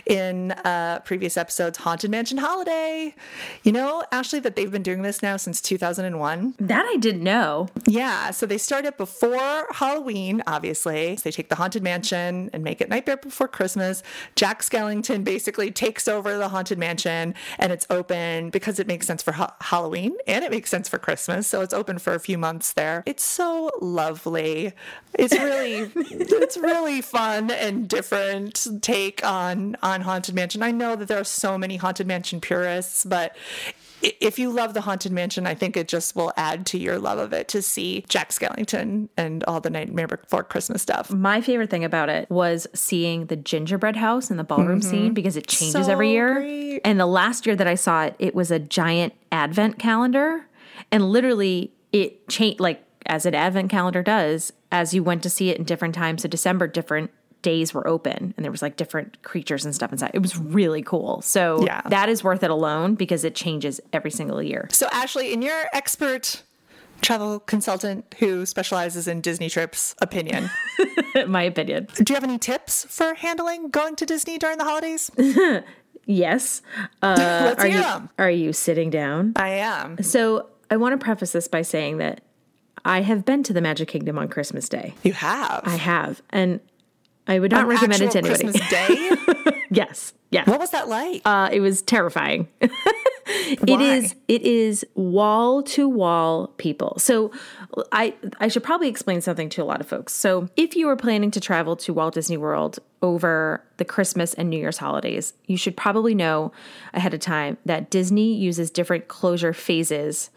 [0.07, 3.15] in uh, previous episodes, Haunted Mansion Holiday.
[3.63, 6.55] You know, Ashley, that they've been doing this now since 2001.
[6.59, 7.69] That I didn't know.
[7.87, 11.17] Yeah, so they started before Halloween, obviously.
[11.17, 14.03] So they take the Haunted Mansion and make it Nightmare Before Christmas.
[14.37, 19.23] Jack Skellington basically takes over the Haunted Mansion and it's open because it makes sense
[19.23, 21.47] for ha- Halloween and it makes sense for Christmas.
[21.47, 23.03] So it's open for a few months there.
[23.07, 24.73] It's so lovely.
[25.19, 30.63] It's really, it's really fun and different take on on Haunted Mansion.
[30.63, 33.37] I know that there are so many Haunted Mansion purists, but
[34.03, 37.19] if you love the Haunted Mansion, I think it just will add to your love
[37.19, 41.11] of it to see Jack Skellington and all the Nightmare Before Christmas stuff.
[41.11, 44.91] My favorite thing about it was seeing the gingerbread house and the ballroom mm-hmm.
[44.91, 46.35] scene because it changes every year.
[46.35, 46.81] great.
[46.85, 50.47] And the last year that I saw it, it was a giant advent calendar.
[50.91, 55.51] And literally it changed like as an advent calendar does, as you went to see
[55.51, 57.11] it in different times of December, different
[57.43, 60.13] days were open and there was like different creatures and stuff inside.
[60.15, 61.21] It was really cool.
[61.23, 61.83] So Yeah.
[61.87, 64.69] that is worth it alone because it changes every single year.
[64.71, 66.43] So, Ashley, in your expert
[67.01, 70.51] travel consultant who specializes in Disney trips opinion,
[71.27, 71.89] My opinion.
[71.97, 75.11] do you have any tips for handling going to Disney during the holidays?
[76.05, 76.63] Yes.
[77.01, 77.15] Uh,
[77.57, 78.09] Let's are you 'em.
[78.19, 79.35] are you sitting down?
[79.37, 80.03] I am.
[80.03, 82.23] So I want to preface this by saying that
[82.85, 84.95] I have been to the Magic Kingdom on Christmas Day.
[85.05, 85.63] You have.
[85.65, 86.59] I have, and
[87.27, 88.45] I would not recommend it to anybody.
[88.45, 89.63] Christmas Day?
[89.71, 90.47] yes, yes.
[90.47, 91.23] what was that like?
[91.25, 92.49] Uh, it was terrifying.
[93.27, 94.15] It is.
[94.29, 96.99] It is wall to wall people.
[96.99, 97.31] So,
[97.93, 100.13] I I should probably explain something to a lot of folks.
[100.13, 104.51] So, if you are planning to travel to Walt Disney World over the Christmas and
[104.51, 106.53] New Year's holidays, you should probably know
[106.95, 110.31] ahead of time that Disney uses different closure phases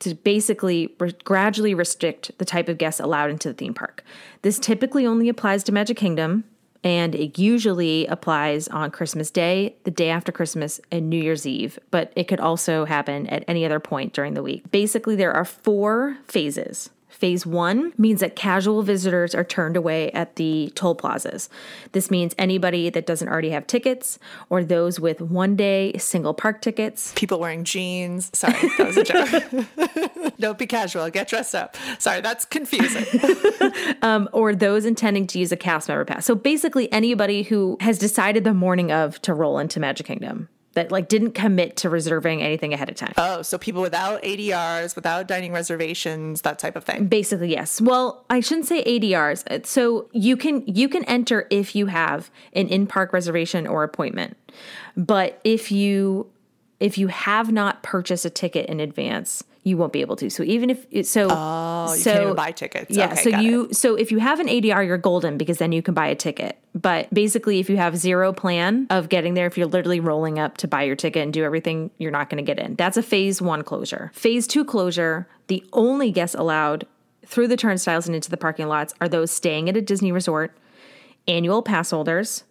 [0.00, 4.04] to basically re- gradually restrict the type of guests allowed into the theme park.
[4.42, 6.44] This typically only applies to Magic Kingdom,
[6.84, 11.78] and it usually applies on Christmas Day, the day after Christmas, and New Year's Eve,
[11.90, 14.70] but it could also happen at any other point during the week.
[14.70, 16.90] Basically, there are four phases.
[17.16, 21.48] Phase one means that casual visitors are turned away at the toll plazas.
[21.92, 24.18] This means anybody that doesn't already have tickets
[24.50, 27.14] or those with one day single park tickets.
[27.16, 28.30] People wearing jeans.
[28.34, 30.34] Sorry, that was a joke.
[30.38, 31.08] Don't be casual.
[31.08, 31.74] Get dressed up.
[31.98, 33.06] Sorry, that's confusing.
[34.02, 36.26] Um, or those intending to use a cast member pass.
[36.26, 40.92] So basically, anybody who has decided the morning of to roll into Magic Kingdom that
[40.92, 43.14] like didn't commit to reserving anything ahead of time.
[43.16, 47.06] Oh, so people without ADRs, without dining reservations, that type of thing.
[47.06, 47.80] Basically, yes.
[47.80, 49.66] Well, I shouldn't say ADRs.
[49.66, 54.36] So you can you can enter if you have an in-park reservation or appointment.
[54.96, 56.30] But if you
[56.78, 60.30] if you have not purchased a ticket in advance, you won't be able to.
[60.30, 62.88] So even if so, Oh, you can't even buy tickets.
[62.88, 63.06] Yeah.
[63.12, 65.92] Okay, so you so if you have an ADR, you're golden because then you can
[65.92, 66.56] buy a ticket.
[66.72, 70.56] But basically, if you have zero plan of getting there, if you're literally rolling up
[70.58, 72.76] to buy your ticket and do everything, you're not going to get in.
[72.76, 74.12] That's a phase one closure.
[74.14, 76.86] Phase two closure, the only guests allowed
[77.26, 80.56] through the turnstiles and into the parking lots are those staying at a Disney resort,
[81.26, 82.44] annual pass holders,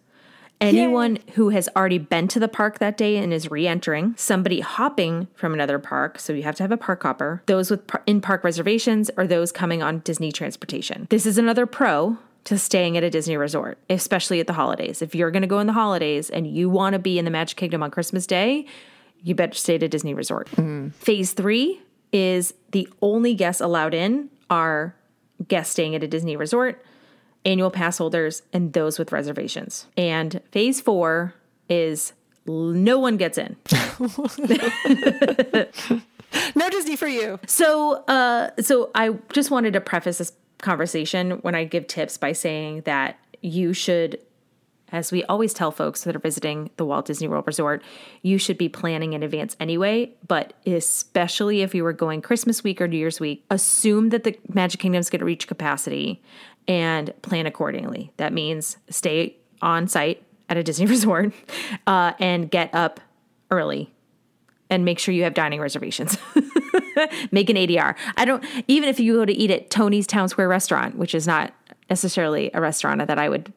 [0.61, 5.27] anyone who has already been to the park that day and is re-entering, somebody hopping
[5.35, 8.43] from another park, so you have to have a park hopper, those with par- in-park
[8.43, 11.07] reservations, or those coming on Disney transportation.
[11.09, 15.01] This is another pro to staying at a Disney resort, especially at the holidays.
[15.01, 17.31] If you're going to go in the holidays and you want to be in the
[17.31, 18.67] Magic Kingdom on Christmas Day,
[19.23, 20.47] you better stay at a Disney resort.
[20.99, 21.81] Phase three
[22.11, 24.95] is the only guests allowed in are
[25.47, 26.85] guests staying at a Disney resort,
[27.45, 29.87] annual pass holders, and those with reservations.
[29.95, 31.33] And phase four
[31.69, 32.13] is
[32.45, 33.55] no one gets in.
[36.55, 37.39] No Disney for you.
[37.47, 42.31] So, uh, so I just wanted to preface this conversation when I give tips by
[42.31, 44.19] saying that you should,
[44.91, 47.83] as we always tell folks that are visiting the Walt Disney World Resort,
[48.21, 50.13] you should be planning in advance anyway.
[50.27, 54.37] But especially if you were going Christmas week or New Year's week, assume that the
[54.53, 56.21] Magic Kingdom is going to reach capacity
[56.67, 58.11] and plan accordingly.
[58.17, 61.33] That means stay on site at a Disney resort
[61.87, 62.99] uh, and get up
[63.51, 63.93] early
[64.69, 66.17] and make sure you have dining reservations.
[67.31, 67.95] make an ADR.
[68.17, 71.27] I don't, even if you go to eat at Tony's Town Square restaurant, which is
[71.27, 71.53] not
[71.89, 73.53] necessarily a restaurant that I would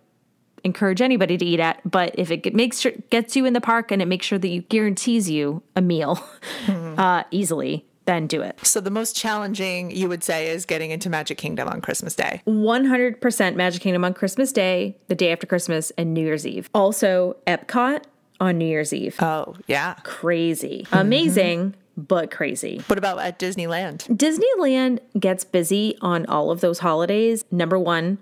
[0.65, 3.91] encourage anybody to eat at, but if it makes sure, gets you in the park
[3.91, 6.23] and it makes sure that you guarantees you a meal
[6.69, 8.59] uh, easily, then do it.
[8.67, 12.41] So the most challenging you would say is getting into Magic Kingdom on Christmas Day.
[12.47, 16.71] 100% Magic Kingdom on Christmas Day, the day after Christmas, and New Year's Eve.
[16.75, 18.05] Also, Epcot
[18.41, 19.15] on New Year's Eve.
[19.21, 19.95] Oh, yeah.
[20.05, 20.87] Crazy.
[20.91, 22.81] Amazing, but crazy.
[22.87, 24.09] What about at Disneyland?
[24.17, 27.45] Disneyland gets busy on all of those holidays.
[27.51, 28.17] Number one,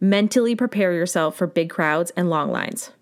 [0.00, 2.92] mentally prepare yourself for big crowds and long lines.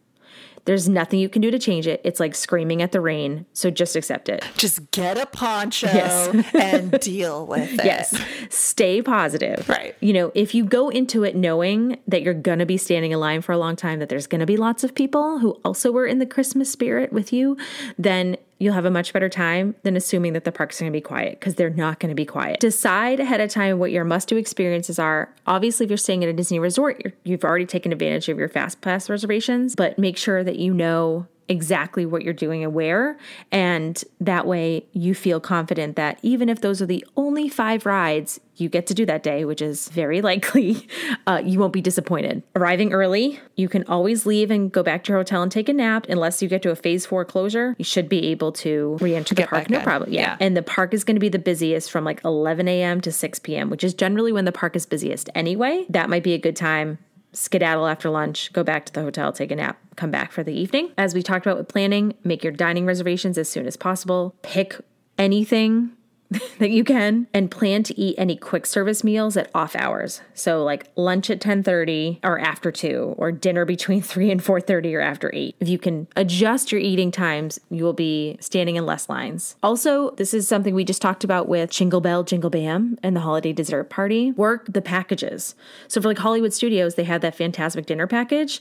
[0.66, 2.00] There's nothing you can do to change it.
[2.04, 3.46] It's like screaming at the rain.
[3.52, 4.44] So just accept it.
[4.56, 6.28] Just get a poncho Yes.
[6.54, 7.84] and deal with it.
[7.84, 8.20] Yes.
[8.50, 9.68] Stay positive.
[9.68, 9.94] Right.
[10.00, 13.20] You know, if you go into it knowing that you're going to be standing in
[13.20, 15.90] line for a long time, that there's going to be lots of people who also
[15.90, 17.56] were in the Christmas spirit with you,
[17.96, 20.96] then you'll have a much better time than assuming that the parks are going to
[20.96, 22.60] be quiet because they're not going to be quiet.
[22.60, 25.32] Decide ahead of time what your must do experiences are.
[25.46, 28.48] Obviously, if you're staying at a Disney resort, you're, you've already taken advantage of your
[28.48, 33.16] fast pass reservations, but make sure that you know exactly what you're doing and where.
[33.52, 38.40] And that way you feel confident that even if those are the only five rides
[38.56, 40.88] you get to do that day, which is very likely,
[41.26, 42.42] uh, you won't be disappointed.
[42.54, 45.72] Arriving early, you can always leave and go back to your hotel and take a
[45.72, 46.06] nap.
[46.08, 49.34] Unless you get to a phase four closure, you should be able to re enter
[49.34, 49.84] the Get park, no in.
[49.84, 50.12] problem.
[50.12, 50.20] Yeah.
[50.20, 50.36] Yeah.
[50.40, 53.00] And the park is going to be the busiest from like 11 a.m.
[53.02, 55.84] to 6 p.m., which is generally when the park is busiest anyway.
[55.90, 56.98] That might be a good time
[57.32, 60.52] skedaddle after lunch, go back to the hotel, take a nap, come back for the
[60.52, 60.92] evening.
[60.96, 64.34] As we talked about with planning, make your dining reservations as soon as possible.
[64.42, 64.76] Pick
[65.18, 65.92] anything
[66.58, 70.20] that you can and plan to eat any quick service meals at off hours.
[70.34, 75.00] So like lunch at 10:30 or after 2 or dinner between 3 and 4:30 or
[75.00, 75.56] after 8.
[75.60, 79.56] If you can adjust your eating times, you will be standing in less lines.
[79.62, 83.20] Also, this is something we just talked about with Jingle Bell Jingle Bam and the
[83.20, 84.32] holiday dessert party.
[84.32, 85.54] Work the packages.
[85.88, 88.60] So for like Hollywood Studios, they had that fantastic dinner package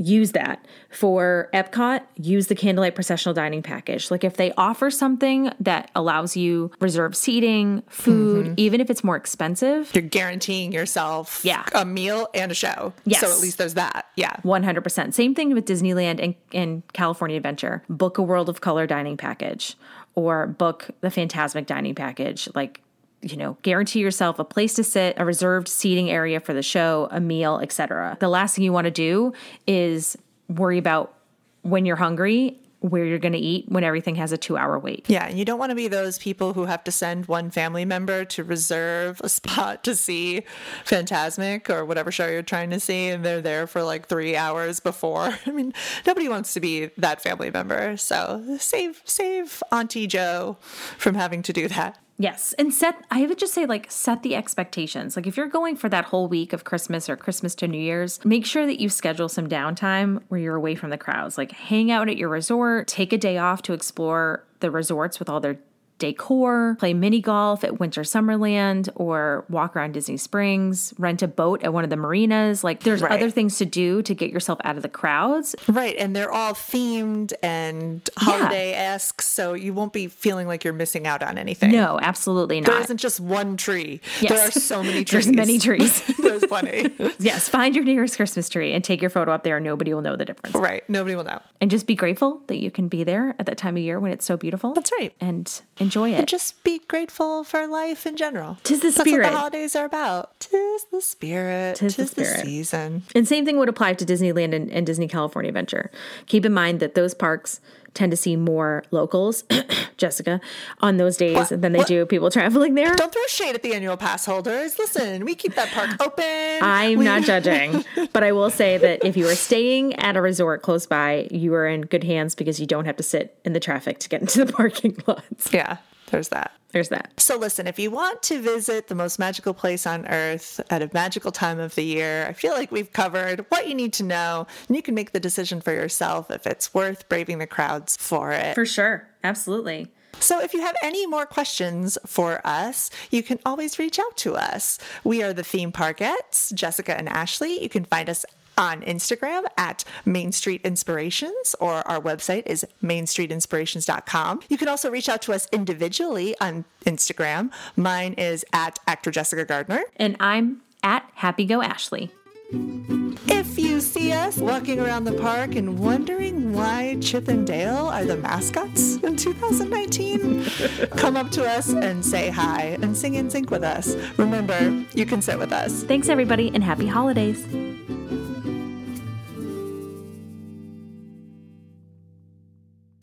[0.00, 0.66] use that.
[0.90, 4.10] For Epcot, use the candlelight processional dining package.
[4.10, 8.54] Like if they offer something that allows you reserve seating, food, mm-hmm.
[8.56, 11.64] even if it's more expensive, You're guaranteeing yourself Yeah.
[11.74, 12.94] a meal and a show.
[13.04, 13.20] Yes.
[13.20, 14.06] So at least there's that.
[14.16, 14.36] Yeah.
[14.42, 15.12] 100%.
[15.12, 17.82] Same thing with Disneyland and, and California Adventure.
[17.90, 19.76] Book a World of Color dining package
[20.14, 22.48] or book the Phantasmic dining package.
[22.54, 22.80] Like,
[23.22, 27.08] you know, guarantee yourself a place to sit, a reserved seating area for the show,
[27.10, 28.16] a meal, etc.
[28.20, 29.32] The last thing you want to do
[29.66, 30.16] is
[30.48, 31.14] worry about
[31.62, 35.04] when you're hungry, where you're going to eat when everything has a 2-hour wait.
[35.06, 37.84] Yeah, and you don't want to be those people who have to send one family
[37.84, 40.44] member to reserve a spot to see
[40.84, 44.80] Phantasmic or whatever show you're trying to see, and they're there for like three hours
[44.80, 45.38] before.
[45.46, 45.74] I mean,
[46.06, 47.98] nobody wants to be that family member.
[47.98, 50.56] So save save Auntie Joe
[50.96, 51.98] from having to do that.
[52.20, 52.52] Yes.
[52.58, 55.16] And set, I would just say, like, set the expectations.
[55.16, 58.22] Like, if you're going for that whole week of Christmas or Christmas to New Year's,
[58.26, 61.38] make sure that you schedule some downtime where you're away from the crowds.
[61.38, 65.30] Like, hang out at your resort, take a day off to explore the resorts with
[65.30, 65.60] all their
[66.00, 71.62] decor, play mini golf at Winter Summerland, or walk around Disney Springs, rent a boat
[71.62, 72.64] at one of the marinas.
[72.64, 73.12] Like, there's Right.
[73.12, 75.54] other things to do to get yourself out of the crowds.
[75.68, 80.72] Right, and they're all themed and holiday esque, so you won't be feeling like you're
[80.72, 81.70] missing out on anything.
[81.70, 82.70] No, absolutely not.
[82.72, 84.00] There isn't just one tree.
[84.20, 84.30] Yes.
[84.32, 85.26] There are so many trees.
[85.26, 86.02] There's many trees.
[86.18, 86.90] There's plenty.
[87.18, 89.58] yes, find your nearest Christmas tree and take your photo up there.
[89.58, 90.54] and Nobody will know the difference.
[90.56, 90.88] right.
[90.88, 91.40] Nobody will know.
[91.60, 94.12] and just be grateful that you can be there at that time of year when
[94.12, 94.72] it's so beautiful.
[94.72, 95.12] That's right.
[95.20, 96.26] And enjoy it.
[96.26, 98.58] Just be grateful for life in general.
[98.64, 99.22] 'Tis the spirit.
[99.24, 100.38] That's what the holidays are about.
[100.40, 101.76] Tis the spirit.
[101.76, 102.44] Tis Tis, the the, spirit.
[102.46, 103.02] season.
[103.14, 105.90] And same thing would apply to Disneyland and, and Disney California Adventure.
[106.26, 107.60] Keep in mind that those parks
[107.94, 109.44] tend to see more locals,
[109.96, 110.40] Jessica,
[110.80, 111.48] on those days What?
[111.60, 111.88] than they What?
[111.88, 112.94] do people traveling there.
[112.94, 114.78] Don't throw shade at the annual pass holders.
[114.78, 116.24] Listen, we keep that park open.
[116.62, 120.20] I'm We- not judging, but I will say that if you are staying at a
[120.22, 123.52] resort close by, you are in good hands because you don't have to sit in
[123.52, 125.52] the traffic to get into the parking lots.
[125.52, 125.78] Yeah,
[126.10, 126.52] there's that.
[126.72, 127.18] There's that.
[127.18, 130.90] So, listen, if you want to visit the most magical place on earth at a
[130.92, 134.46] magical time of the year, I feel like we've covered what you need to know,
[134.68, 138.32] and you can make the decision for yourself if it's worth braving the crowds for
[138.32, 138.54] it.
[138.54, 139.08] For sure.
[139.24, 139.88] Absolutely.
[140.20, 144.34] So, if you have any more questions for us, you can always reach out to
[144.34, 144.78] us.
[145.02, 147.62] We are the Theme Parkettes, Jessica and Ashley.
[147.62, 148.24] You can find us
[148.60, 154.42] on Instagram at Main Street Inspirations, or our website is mainstreetinspirations.com.
[154.48, 157.50] You can also reach out to us individually on Instagram.
[157.74, 159.82] Mine is at actor Jessica Gardner.
[159.96, 162.12] And I'm at Happy Go Ashley.
[162.52, 168.04] If you see us walking around the park and wondering why Chip and Dale are
[168.04, 170.44] the mascots in 2019,
[170.96, 173.94] come up to us and say hi and sing in sync with us.
[174.18, 175.84] Remember, you can sit with us.
[175.84, 177.46] Thanks, everybody, and happy holidays.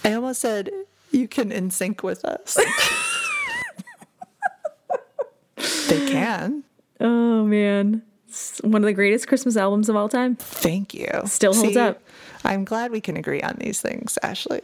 [0.08, 0.70] I almost said,
[1.12, 2.58] you can in sync with us.
[5.90, 6.64] they can.
[7.02, 8.04] Oh, man.
[8.30, 10.38] It's one of the greatest Christmas albums of all time.
[10.38, 11.10] Thank you.
[11.26, 12.02] Still holds See, up.
[12.46, 14.62] I'm glad we can agree on these things, Ashley.